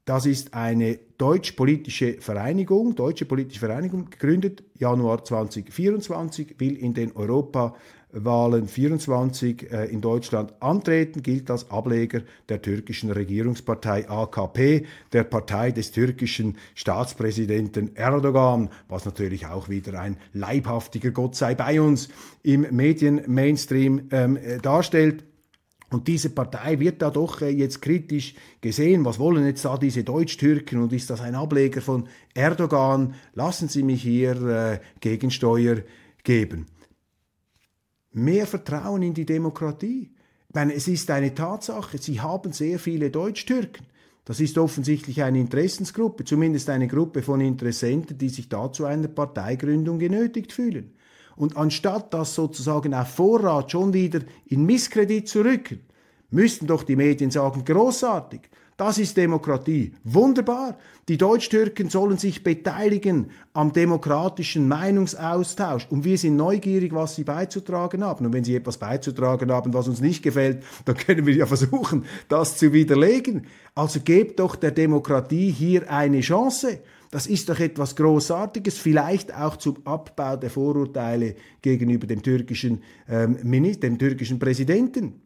Das 0.05 0.25
ist 0.25 0.53
eine 0.53 0.99
deutsch-politische 1.19 2.13
Vereinigung, 2.21 2.95
deutsche 2.95 3.25
politische 3.25 3.59
Vereinigung, 3.59 4.09
gegründet 4.09 4.63
Januar 4.79 5.23
2024, 5.23 6.55
will 6.57 6.77
in 6.77 6.93
den 6.95 7.15
Europa 7.15 7.75
Wahlen 8.11 8.67
24 8.67 9.71
äh, 9.71 9.85
in 9.85 10.01
Deutschland 10.01 10.53
antreten, 10.61 11.21
gilt 11.21 11.51
als 11.51 11.69
Ableger 11.69 12.21
der 12.47 12.61
türkischen 12.61 13.11
Regierungspartei 13.11 14.09
AKP, 14.09 14.85
der 15.13 15.23
Partei 15.25 15.71
des 15.71 15.91
türkischen 15.91 16.57
Staatspräsidenten 16.73 17.95
Erdogan, 17.95 18.69
was 18.87 19.05
natürlich 19.05 19.45
auch 19.45 19.69
wieder 19.69 19.99
ein 19.99 20.17
leibhaftiger 20.33 21.11
Gott 21.11 21.35
sei 21.35 21.53
bei 21.53 21.79
uns 21.79 22.09
im 22.41 22.65
Medien-Mainstream 22.71 24.07
ähm, 24.11 24.37
äh, 24.37 24.57
darstellt. 24.57 25.23
Und 25.91 26.07
diese 26.07 26.29
Partei 26.29 26.79
wird 26.79 27.01
da 27.01 27.09
doch 27.09 27.41
äh, 27.41 27.49
jetzt 27.49 27.81
kritisch 27.81 28.35
gesehen. 28.61 29.05
Was 29.05 29.19
wollen 29.19 29.45
jetzt 29.45 29.65
da 29.65 29.77
diese 29.77 30.03
Deutsch-Türken 30.03 30.81
und 30.81 30.93
ist 30.93 31.09
das 31.09 31.21
ein 31.21 31.35
Ableger 31.35 31.81
von 31.81 32.07
Erdogan? 32.33 33.15
Lassen 33.33 33.69
Sie 33.69 33.83
mich 33.83 34.01
hier 34.03 34.41
äh, 34.41 34.79
Gegensteuer 34.99 35.77
geben 36.23 36.67
mehr 38.11 38.47
Vertrauen 38.47 39.01
in 39.01 39.13
die 39.13 39.25
Demokratie. 39.25 40.11
Ich 40.47 40.55
meine, 40.55 40.73
es 40.73 40.87
ist 40.87 41.11
eine 41.11 41.35
Tatsache, 41.35 41.97
sie 41.97 42.21
haben 42.21 42.53
sehr 42.53 42.79
viele 42.79 43.11
Deutsch-Türken. 43.11 43.85
Das 44.25 44.39
ist 44.39 44.57
offensichtlich 44.57 45.23
eine 45.23 45.39
Interessensgruppe, 45.39 46.23
zumindest 46.23 46.69
eine 46.69 46.87
Gruppe 46.87 47.21
von 47.21 47.41
Interessenten, 47.41 48.17
die 48.17 48.29
sich 48.29 48.49
dazu 48.49 48.85
einer 48.85 49.07
Parteigründung 49.07 49.99
genötigt 49.99 50.53
fühlen. 50.53 50.93
Und 51.39 51.55
anstatt 51.55 52.13
das 52.13 52.35
sozusagen 52.35 52.93
auf 52.93 53.15
Vorrat 53.15 53.71
schon 53.71 53.93
wieder 53.93 54.19
in 54.47 54.65
Misskredit 54.65 55.25
zu 55.25 55.39
rücken, 55.39 55.79
müssten 56.31 56.67
doch 56.67 56.83
die 56.83 56.97
Medien 56.97 57.31
sagen, 57.31 57.63
großartig, 57.63 58.41
das 58.75 58.97
ist 58.97 59.15
Demokratie. 59.15 59.93
Wunderbar. 60.03 60.77
Die 61.07 61.17
Deutsch-Türken 61.17 61.89
sollen 61.89 62.17
sich 62.17 62.43
beteiligen 62.43 63.31
am 63.53 63.71
demokratischen 63.71 64.67
Meinungsaustausch. 64.67 65.87
Und 65.89 66.03
wir 66.03 66.17
sind 66.17 66.35
neugierig, 66.35 66.93
was 66.93 67.15
sie 67.15 67.23
beizutragen 67.23 68.03
haben. 68.03 68.25
Und 68.25 68.33
wenn 68.33 68.43
sie 68.43 68.55
etwas 68.55 68.77
beizutragen 68.77 69.49
haben, 69.49 69.73
was 69.73 69.87
uns 69.87 70.01
nicht 70.01 70.21
gefällt, 70.21 70.61
dann 70.85 70.97
können 70.97 71.25
wir 71.25 71.35
ja 71.35 71.45
versuchen, 71.45 72.03
das 72.27 72.57
zu 72.57 72.73
widerlegen. 72.73 73.47
Also 73.75 74.01
gebt 74.01 74.41
doch 74.41 74.57
der 74.57 74.71
Demokratie 74.71 75.51
hier 75.51 75.89
eine 75.89 76.19
Chance. 76.19 76.79
Das 77.11 77.25
ist 77.25 77.49
doch 77.49 77.59
etwas 77.59 77.95
Großartiges, 77.95 78.77
vielleicht 78.77 79.33
auch 79.33 79.57
zum 79.57 79.77
Abbau 79.85 80.35
der 80.35 80.51
Vorurteile 80.51 81.35
gegenüber 81.61 82.05
dem 82.05 82.21
türkischen, 82.21 82.83
ähm, 83.07 83.37
dem 83.41 83.97
türkischen 83.97 84.37
Präsidenten. 84.37 85.21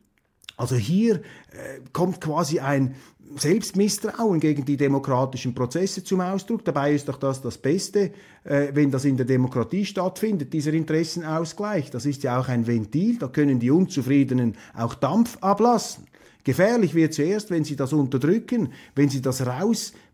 Also 0.56 0.76
hier 0.76 1.16
äh, 1.16 1.82
kommt 1.92 2.22
quasi 2.22 2.60
ein 2.60 2.96
Selbstmisstrauen 3.36 4.40
gegen 4.40 4.64
die 4.64 4.78
demokratischen 4.78 5.56
Prozesse 5.56 6.04
zum 6.04 6.22
Ausdruck. 6.22 6.64
Dabei 6.64 6.94
ist 6.94 7.10
doch 7.10 7.18
das 7.18 7.42
das 7.42 7.58
Beste, 7.58 8.12
äh, 8.44 8.68
wenn 8.74 8.92
das 8.92 9.06
in 9.06 9.18
der 9.18 9.26
Demokratie 9.26 9.86
stattfindet, 9.86 10.54
dieser 10.54 10.74
Interessenausgleich. 10.74 11.90
Das 11.90 12.06
ist 12.06 12.24
ja 12.24 12.40
auch 12.40 12.48
ein 12.48 12.68
Ventil, 12.68 13.18
da 13.18 13.28
können 13.28 13.60
die 13.60 13.72
Unzufriedenen 13.72 14.56
auch 14.76 14.94
Dampf 14.94 15.38
ablassen. 15.42 16.06
Gefährlich 16.44 16.94
wird 16.94 17.14
zuerst, 17.14 17.50
wenn 17.52 17.64
sie 17.64 17.76
das 17.76 17.94
unterdrücken, 17.94 18.74
wenn 18.96 19.10
sie 19.10 19.22
das 19.22 19.46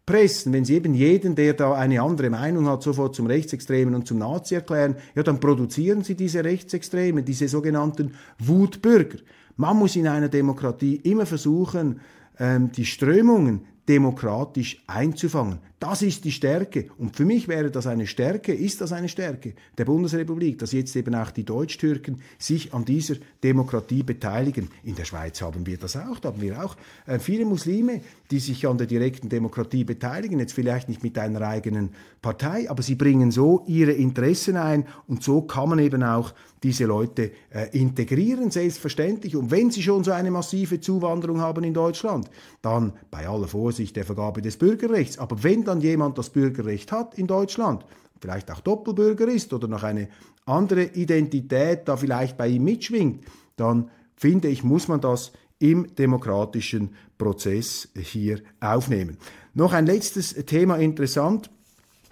rauspressen, 0.10 0.54
wenn 0.54 0.66
sie 0.66 0.76
eben 0.76 0.94
jeden, 0.94 1.36
der 1.36 1.54
da 1.54 1.74
eine 1.74 2.02
andere 2.02 2.30
Meinung 2.30 2.68
hat, 2.68 2.84
sofort 2.84 3.16
zum 3.16 3.28
Rechtsextremen 3.28 3.96
und 3.96 4.08
zum 4.08 4.18
Nazi 4.18 4.56
erklären, 4.56 4.96
ja, 5.16 5.24
dann 5.24 5.40
produzieren 5.40 6.04
sie 6.04 6.16
diese 6.16 6.44
Rechtsextremen, 6.44 7.24
diese 7.24 7.48
sogenannten 7.48 8.14
Wutbürger. 8.40 9.20
Man 9.58 9.78
muss 9.78 9.96
in 9.96 10.08
einer 10.08 10.30
Demokratie 10.30 10.96
immer 10.96 11.26
versuchen, 11.26 12.00
ähm, 12.40 12.72
die 12.72 12.86
Strömungen 12.86 13.62
demokratisch 13.88 14.84
einzufangen. 14.88 15.60
Das 15.80 16.02
ist 16.02 16.26
die 16.26 16.32
Stärke. 16.34 16.90
Und 16.98 17.16
für 17.16 17.24
mich 17.24 17.48
wäre 17.48 17.72
das 17.72 17.88
eine 17.88 18.06
Stärke, 18.06 18.54
ist 18.54 18.82
das 18.82 18.92
eine 18.92 19.08
Stärke 19.08 19.54
der 19.78 19.86
Bundesrepublik, 19.86 20.60
dass 20.60 20.74
jetzt 20.74 20.94
eben 20.98 21.16
auch 21.16 21.32
die 21.32 21.46
Deutsch-Türken 21.46 22.22
sich 22.38 22.74
an 22.74 22.84
dieser 22.84 23.16
Demokratie 23.42 24.04
beteiligen. 24.04 24.70
In 24.84 24.96
der 24.96 25.06
Schweiz 25.06 25.42
haben 25.42 25.66
wir 25.66 25.78
das 25.78 25.96
auch. 25.96 26.20
Da 26.20 26.30
haben 26.30 26.42
wir 26.42 26.62
auch 26.64 26.76
äh, 27.06 27.18
viele 27.18 27.46
Muslime, 27.46 28.02
die 28.30 28.40
sich 28.40 28.68
an 28.68 28.78
der 28.78 28.88
direkten 28.88 29.30
Demokratie 29.30 29.86
beteiligen. 29.86 30.40
Jetzt 30.40 30.54
vielleicht 30.54 30.90
nicht 30.90 31.02
mit 31.02 31.18
einer 31.18 31.42
eigenen 31.42 31.92
Partei, 32.22 32.70
aber 32.70 32.84
sie 32.84 32.96
bringen 32.96 33.32
so 33.32 33.64
ihre 33.66 33.94
Interessen 33.94 34.58
ein 34.58 34.86
und 35.08 35.24
so 35.24 35.44
kann 35.44 35.70
man 35.70 35.80
eben 35.80 36.04
auch 36.04 36.34
diese 36.62 36.86
Leute 36.86 37.32
äh, 37.52 37.70
integrieren, 37.72 38.52
selbstverständlich. 38.52 39.36
Und 39.36 39.52
wenn 39.52 39.72
sie 39.72 39.82
schon 39.82 40.04
so 40.04 40.12
eine 40.12 40.30
massive 40.32 40.82
Zuwanderung 40.82 41.40
haben 41.40 41.64
in 41.64 41.74
Deutschland, 41.74 42.30
dann 42.62 42.94
bei 43.10 43.28
aller 43.28 43.48
Vorsicht 43.48 43.96
der 43.96 44.04
Vergabe 44.04 44.42
des 44.42 44.58
Bürgerrechts. 44.58 45.18
Aber 45.20 45.42
wenn 45.44 45.64
dann 45.70 45.82
jemand 45.82 46.18
das 46.18 46.32
Bürgerrecht 46.32 46.92
hat 46.92 47.18
in 47.18 47.28
Deutschland, 47.28 47.86
vielleicht 48.20 48.52
auch 48.52 48.60
Doppelbürger 48.60 49.28
ist 49.28 49.54
oder 49.54 49.68
noch 49.68 49.84
eine 49.84 50.10
andere 50.46 50.84
Identität 50.84 51.88
da 51.88 51.96
vielleicht 51.96 52.38
bei 52.38 52.48
ihm 52.48 52.64
mitschwingt, 52.64 53.24
dann 53.56 53.92
finde 54.16 54.48
ich, 54.48 54.64
muss 54.64 54.88
man 54.88 55.00
das 55.00 55.32
im 55.60 55.96
demokratischen 55.96 56.96
Prozess 57.18 57.90
hier 57.96 58.42
aufnehmen. 58.60 59.18
Noch 59.54 59.74
ein 59.74 59.86
letztes 59.86 60.34
Thema 60.46 60.78
interessant 60.78 61.50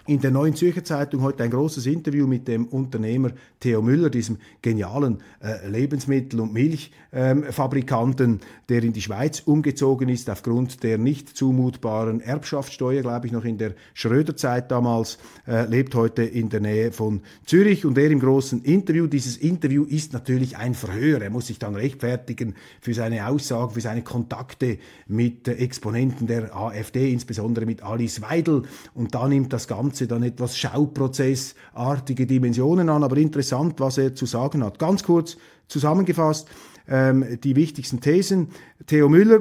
in 0.08 0.20
der 0.20 0.30
Neuen 0.30 0.54
Zürcher 0.54 0.82
Zeitung 0.84 1.20
heute 1.20 1.44
ein 1.44 1.50
großes 1.50 1.84
Interview 1.84 2.26
mit 2.26 2.48
dem 2.48 2.64
Unternehmer 2.66 3.30
Theo 3.60 3.82
Müller, 3.82 4.08
diesem 4.08 4.38
genialen 4.62 5.18
äh, 5.42 5.68
Lebensmittel- 5.68 6.40
und 6.40 6.54
Milchfabrikanten, 6.54 8.30
ähm, 8.30 8.40
der 8.70 8.82
in 8.84 8.94
die 8.94 9.02
Schweiz 9.02 9.40
umgezogen 9.44 10.08
ist 10.08 10.30
aufgrund 10.30 10.82
der 10.82 10.96
nicht 10.96 11.36
zumutbaren 11.36 12.22
Erbschaftssteuer, 12.22 13.02
glaube 13.02 13.26
ich, 13.26 13.32
noch 13.32 13.44
in 13.44 13.58
der 13.58 13.74
Schröder-Zeit 13.92 14.70
damals, 14.70 15.18
äh, 15.46 15.66
lebt 15.66 15.94
heute 15.94 16.22
in 16.22 16.48
der 16.48 16.60
Nähe 16.60 16.90
von 16.90 17.20
Zürich 17.44 17.84
und 17.84 17.98
er 17.98 18.10
im 18.10 18.20
großen 18.20 18.62
Interview. 18.62 19.08
Dieses 19.08 19.36
Interview 19.36 19.84
ist 19.84 20.14
natürlich 20.14 20.56
ein 20.56 20.72
Verhör. 20.72 21.20
Er 21.20 21.30
muss 21.30 21.48
sich 21.48 21.58
dann 21.58 21.74
rechtfertigen 21.74 22.54
für 22.80 22.94
seine 22.94 23.26
Aussagen, 23.26 23.74
für 23.74 23.82
seine 23.82 24.00
Kontakte 24.00 24.78
mit 25.06 25.48
äh, 25.48 25.52
Exponenten 25.52 26.26
der 26.26 26.56
AfD, 26.56 27.12
insbesondere 27.12 27.66
mit 27.66 27.82
Alice 27.82 28.22
Weidel. 28.22 28.62
Und 28.94 29.14
da 29.14 29.28
nimmt 29.28 29.52
das 29.52 29.68
Ganze 29.68 29.97
Ganze 29.98 30.06
dann 30.06 30.22
etwas 30.22 30.56
Schauprozessartige 30.56 32.24
Dimensionen 32.26 32.88
an, 32.88 33.02
aber 33.02 33.16
interessant, 33.16 33.80
was 33.80 33.98
er 33.98 34.14
zu 34.14 34.26
sagen 34.26 34.62
hat. 34.62 34.78
Ganz 34.78 35.02
kurz 35.02 35.36
zusammengefasst, 35.66 36.48
ähm, 36.86 37.24
die 37.42 37.56
wichtigsten 37.56 38.00
Thesen. 38.00 38.50
Theo 38.86 39.08
Müller 39.08 39.40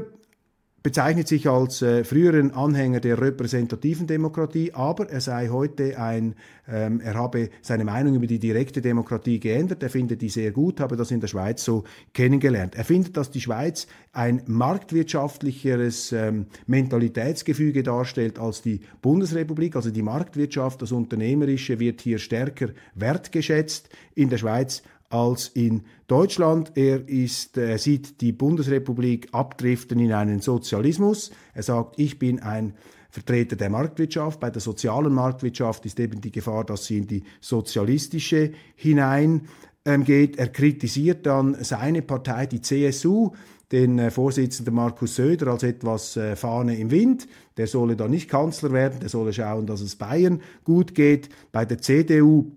bezeichnet 0.88 1.28
sich 1.28 1.50
als 1.50 1.82
äh, 1.82 2.06
früheren 2.06 2.54
Anhänger 2.54 3.02
der 3.02 3.19
repräsentativen 3.19 4.08
Demokratie, 4.08 4.73
aber 4.73 5.10
er 5.10 5.19
sei 5.19 5.50
heute 5.50 6.00
ein, 6.00 6.34
ähm, 6.65 7.02
er 7.02 7.15
habe 7.15 7.50
seine 7.62 7.84
Meinung 7.84 8.15
über 8.15 8.26
die 8.26 8.39
direkte 8.39 8.82
Demokratie 8.82 9.38
geändert. 9.38 9.84
Er 9.84 9.89
findet 9.89 10.21
die 10.21 10.30
sehr 10.30 10.52
gut, 10.52 10.80
habe 10.80 10.95
das 10.95 11.12
in 11.12 11.19
der 11.19 11.28
Schweiz 11.28 11.62
so 11.62 11.84
kennengelernt. 12.13 12.76
Er 12.76 12.86
findet, 12.86 13.17
dass 13.17 13.32
die 13.32 13.41
Schweiz 13.41 13.88
ein 14.13 14.43
marktwirtschaftlicheres 14.45 16.13
ähm, 16.13 16.45
Mentalitätsgefüge 16.67 17.84
darstellt 17.84 18.39
als 18.39 18.62
die 18.62 18.80
Bundesrepublik. 19.02 19.76
Also 19.76 19.91
die 19.91 20.04
Marktwirtschaft, 20.04 20.82
das 20.82 20.93
Unternehmerische 20.93 21.82
wird 21.82 22.00
hier 22.00 22.17
stärker 22.17 22.69
wertgeschätzt 22.95 23.89
in 24.15 24.30
der 24.30 24.38
Schweiz 24.38 24.84
als 25.10 25.48
in 25.50 25.84
Deutschland. 26.08 26.72
Er 26.76 27.08
ist, 27.08 27.58
er 27.58 27.78
sieht 27.78 28.22
die 28.22 28.32
Bundesrepublik 28.32 29.30
abdriften 29.32 30.00
in 30.00 30.13
einen 30.13 30.41
Sozialismus. 30.41 31.32
Er 31.54 31.63
sagt, 31.63 32.00
ich 32.00 32.20
bin 32.20 32.39
ein 32.39 32.74
Vertreter 33.10 33.56
der 33.56 33.70
Marktwirtschaft. 33.70 34.39
Bei 34.39 34.50
der 34.50 34.62
sozialen 34.62 35.13
Marktwirtschaft 35.13 35.86
ist 35.86 36.00
eben 36.00 36.22
die 36.22 36.32
Gefahr, 36.32 36.63
dass 36.63 36.86
sie 36.86 36.98
in 36.98 37.08
die 37.08 37.24
sozialistische 37.41 38.52
hineingeht. 38.76 39.48
Ähm, 39.86 40.34
er 40.38 40.48
kritisiert 40.50 41.26
dann 41.26 41.56
seine 41.63 42.02
Partei, 42.02 42.46
die 42.46 42.62
CSU, 42.62 43.32
den 43.72 44.00
äh, 44.00 44.12
Vorsitzenden 44.12 44.76
Markus 44.76 45.15
Söder 45.15 45.48
als 45.48 45.63
etwas 45.63 46.17
äh, 46.17 46.36
Fahne 46.36 46.78
im 46.78 46.91
Wind. 46.91 47.28
Der 47.58 47.67
solle 47.67 47.96
da 47.96 48.08
nicht 48.08 48.30
Kanzler 48.30 48.72
werden, 48.72 49.00
der 49.00 49.10
solle 49.10 49.34
schauen, 49.34 49.65
dass 49.65 49.82
es 49.82 49.96
Bayern 49.96 50.41
gut 50.63 50.93
geht. 50.93 51.30
Bei 51.52 51.65
der 51.65 51.80
CDU 51.80 52.52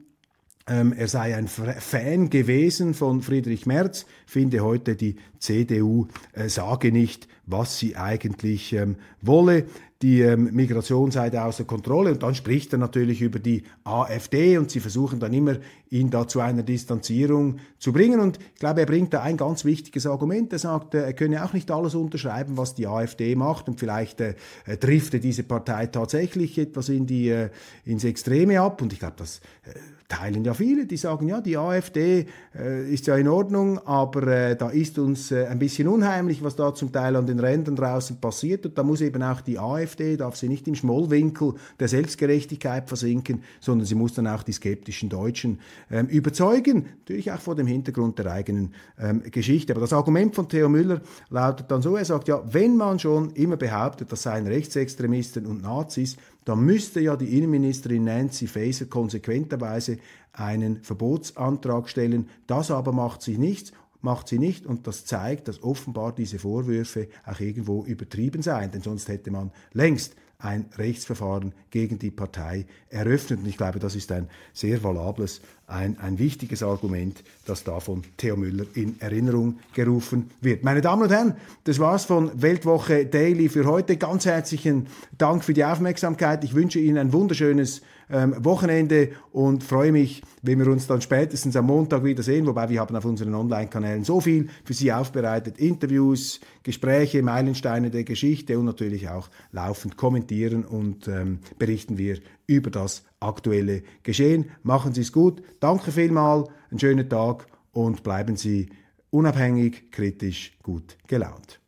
er 0.66 1.08
sei 1.08 1.34
ein 1.34 1.48
Fan 1.48 2.30
gewesen 2.30 2.94
von 2.94 3.22
Friedrich 3.22 3.66
Merz, 3.66 4.06
finde 4.26 4.60
heute 4.60 4.94
die 4.94 5.16
CDU 5.40 6.06
äh, 6.32 6.48
sage 6.48 6.92
nicht, 6.92 7.26
was 7.46 7.78
sie 7.78 7.96
eigentlich 7.96 8.72
ähm, 8.72 8.96
wolle. 9.20 9.64
Die 10.02 10.22
ähm, 10.22 10.54
Migration 10.54 11.10
sei 11.10 11.28
da 11.28 11.44
außer 11.44 11.64
Kontrolle 11.64 12.12
und 12.12 12.22
dann 12.22 12.34
spricht 12.34 12.72
er 12.72 12.78
natürlich 12.78 13.20
über 13.20 13.38
die 13.38 13.64
AfD 13.84 14.56
und 14.56 14.70
sie 14.70 14.80
versuchen 14.80 15.20
dann 15.20 15.34
immer, 15.34 15.56
ihn 15.90 16.08
da 16.08 16.26
zu 16.26 16.40
einer 16.40 16.62
Distanzierung 16.62 17.58
zu 17.78 17.92
bringen. 17.92 18.18
Und 18.18 18.38
ich 18.54 18.60
glaube, 18.60 18.80
er 18.80 18.86
bringt 18.86 19.12
da 19.12 19.20
ein 19.20 19.36
ganz 19.36 19.66
wichtiges 19.66 20.06
Argument. 20.06 20.54
Er 20.54 20.58
sagt, 20.58 20.94
äh, 20.94 21.02
er 21.02 21.12
könne 21.12 21.44
auch 21.44 21.52
nicht 21.52 21.70
alles 21.70 21.94
unterschreiben, 21.94 22.56
was 22.56 22.74
die 22.74 22.86
AfD 22.86 23.34
macht 23.34 23.68
und 23.68 23.78
vielleicht 23.78 24.22
äh, 24.22 24.36
äh 24.64 24.78
drifte 24.78 25.20
diese 25.20 25.42
Partei 25.42 25.86
tatsächlich 25.86 26.56
etwas 26.56 26.88
in 26.88 27.06
die, 27.06 27.28
äh, 27.28 27.50
ins 27.84 28.04
Extreme 28.04 28.60
ab. 28.60 28.80
Und 28.80 28.94
ich 28.94 29.00
glaube, 29.00 29.16
das 29.18 29.40
äh, 29.64 29.78
teilen 30.10 30.44
ja 30.44 30.52
viele, 30.52 30.86
die 30.86 30.96
sagen, 30.96 31.28
ja, 31.28 31.40
die 31.40 31.56
AfD 31.56 32.26
äh, 32.54 32.92
ist 32.92 33.06
ja 33.06 33.16
in 33.16 33.28
Ordnung, 33.28 33.78
aber 33.78 34.26
äh, 34.26 34.56
da 34.56 34.68
ist 34.68 34.98
uns 34.98 35.30
äh, 35.30 35.46
ein 35.46 35.58
bisschen 35.58 35.88
unheimlich, 35.88 36.42
was 36.42 36.56
da 36.56 36.74
zum 36.74 36.92
Teil 36.92 37.16
an 37.16 37.26
den 37.26 37.38
Rändern 37.38 37.76
draußen 37.76 38.20
passiert 38.20 38.66
und 38.66 38.76
da 38.76 38.82
muss 38.82 39.00
eben 39.00 39.22
auch 39.22 39.40
die 39.40 39.58
AfD, 39.58 40.16
darf 40.16 40.36
sie 40.36 40.48
nicht 40.48 40.66
im 40.68 40.74
Schmollwinkel 40.74 41.54
der 41.78 41.88
Selbstgerechtigkeit 41.88 42.88
versinken, 42.88 43.44
sondern 43.60 43.86
sie 43.86 43.94
muss 43.94 44.12
dann 44.12 44.26
auch 44.26 44.42
die 44.42 44.52
skeptischen 44.52 45.08
Deutschen 45.08 45.60
ähm, 45.90 46.08
überzeugen, 46.08 46.86
natürlich 46.98 47.30
auch 47.30 47.40
vor 47.40 47.54
dem 47.54 47.68
Hintergrund 47.68 48.18
der 48.18 48.32
eigenen 48.32 48.74
ähm, 48.98 49.22
Geschichte. 49.30 49.72
Aber 49.72 49.80
das 49.80 49.92
Argument 49.92 50.34
von 50.34 50.48
Theo 50.48 50.68
Müller 50.68 51.00
lautet 51.30 51.70
dann 51.70 51.82
so, 51.82 51.96
er 51.96 52.04
sagt, 52.04 52.26
ja, 52.26 52.42
wenn 52.52 52.76
man 52.76 52.98
schon 52.98 53.30
immer 53.30 53.56
behauptet, 53.56 54.10
das 54.10 54.24
seien 54.24 54.48
Rechtsextremisten 54.48 55.46
und 55.46 55.62
Nazis, 55.62 56.16
dann 56.50 56.64
müsste 56.64 56.98
ja 56.98 57.16
die 57.16 57.38
Innenministerin 57.38 58.02
Nancy 58.02 58.48
Faeser 58.48 58.86
konsequenterweise 58.86 59.98
einen 60.32 60.82
Verbotsantrag 60.82 61.88
stellen. 61.88 62.28
Das 62.48 62.72
aber 62.72 62.90
macht 62.90 63.22
sie 63.22 63.38
nicht 63.38 63.72
macht 64.02 64.28
sie 64.28 64.38
nicht 64.38 64.64
und 64.64 64.86
das 64.86 65.04
zeigt, 65.04 65.46
dass 65.46 65.62
offenbar 65.62 66.14
diese 66.14 66.38
Vorwürfe 66.38 67.08
auch 67.26 67.38
irgendwo 67.38 67.84
übertrieben 67.84 68.40
seien, 68.40 68.70
denn 68.70 68.80
sonst 68.80 69.08
hätte 69.08 69.30
man 69.30 69.52
längst 69.74 70.16
ein 70.38 70.70
Rechtsverfahren 70.78 71.52
gegen 71.70 71.98
die 71.98 72.10
Partei 72.10 72.64
eröffnet. 72.88 73.40
Und 73.40 73.46
ich 73.46 73.58
glaube, 73.58 73.78
das 73.78 73.94
ist 73.94 74.10
ein 74.10 74.28
sehr 74.54 74.82
valables, 74.82 75.42
ein, 75.70 75.98
ein 76.00 76.18
wichtiges 76.18 76.62
Argument, 76.62 77.22
das 77.46 77.64
da 77.64 77.80
von 77.80 78.02
Theo 78.16 78.36
Müller 78.36 78.66
in 78.74 79.00
Erinnerung 79.00 79.58
gerufen 79.72 80.30
wird. 80.40 80.64
Meine 80.64 80.80
Damen 80.80 81.02
und 81.02 81.10
Herren, 81.10 81.34
das 81.64 81.78
war's 81.78 82.04
von 82.04 82.30
Weltwoche 82.40 83.06
Daily 83.06 83.48
für 83.48 83.64
heute. 83.64 83.96
Ganz 83.96 84.26
herzlichen 84.26 84.86
Dank 85.16 85.44
für 85.44 85.54
die 85.54 85.64
Aufmerksamkeit. 85.64 86.44
Ich 86.44 86.54
wünsche 86.54 86.78
Ihnen 86.78 86.98
ein 86.98 87.12
wunderschönes 87.12 87.82
ähm, 88.12 88.34
Wochenende 88.44 89.10
und 89.32 89.62
freue 89.62 89.92
mich, 89.92 90.22
wenn 90.42 90.58
wir 90.58 90.66
uns 90.66 90.86
dann 90.86 91.00
spätestens 91.00 91.54
am 91.54 91.66
Montag 91.66 92.02
wiedersehen, 92.02 92.46
wobei 92.46 92.68
wir 92.68 92.80
haben 92.80 92.96
auf 92.96 93.04
unseren 93.04 93.34
Online-Kanälen 93.34 94.04
so 94.04 94.20
viel 94.20 94.48
für 94.64 94.74
Sie 94.74 94.92
aufbereitet, 94.92 95.58
Interviews, 95.58 96.40
Gespräche, 96.64 97.22
Meilensteine 97.22 97.90
der 97.90 98.04
Geschichte 98.04 98.58
und 98.58 98.64
natürlich 98.64 99.08
auch 99.08 99.28
laufend 99.52 99.96
kommentieren 99.96 100.64
und 100.64 101.06
ähm, 101.08 101.38
berichten 101.58 101.98
wir 101.98 102.18
über 102.50 102.70
das 102.70 103.04
aktuelle 103.20 103.82
Geschehen. 104.02 104.50
Machen 104.62 104.92
Sie 104.92 105.02
es 105.02 105.12
gut. 105.12 105.42
Danke 105.60 105.92
vielmals, 105.92 106.48
einen 106.70 106.80
schönen 106.80 107.08
Tag 107.08 107.46
und 107.70 108.02
bleiben 108.02 108.36
Sie 108.36 108.68
unabhängig, 109.10 109.90
kritisch, 109.92 110.58
gut 110.62 110.98
gelaunt. 111.06 111.60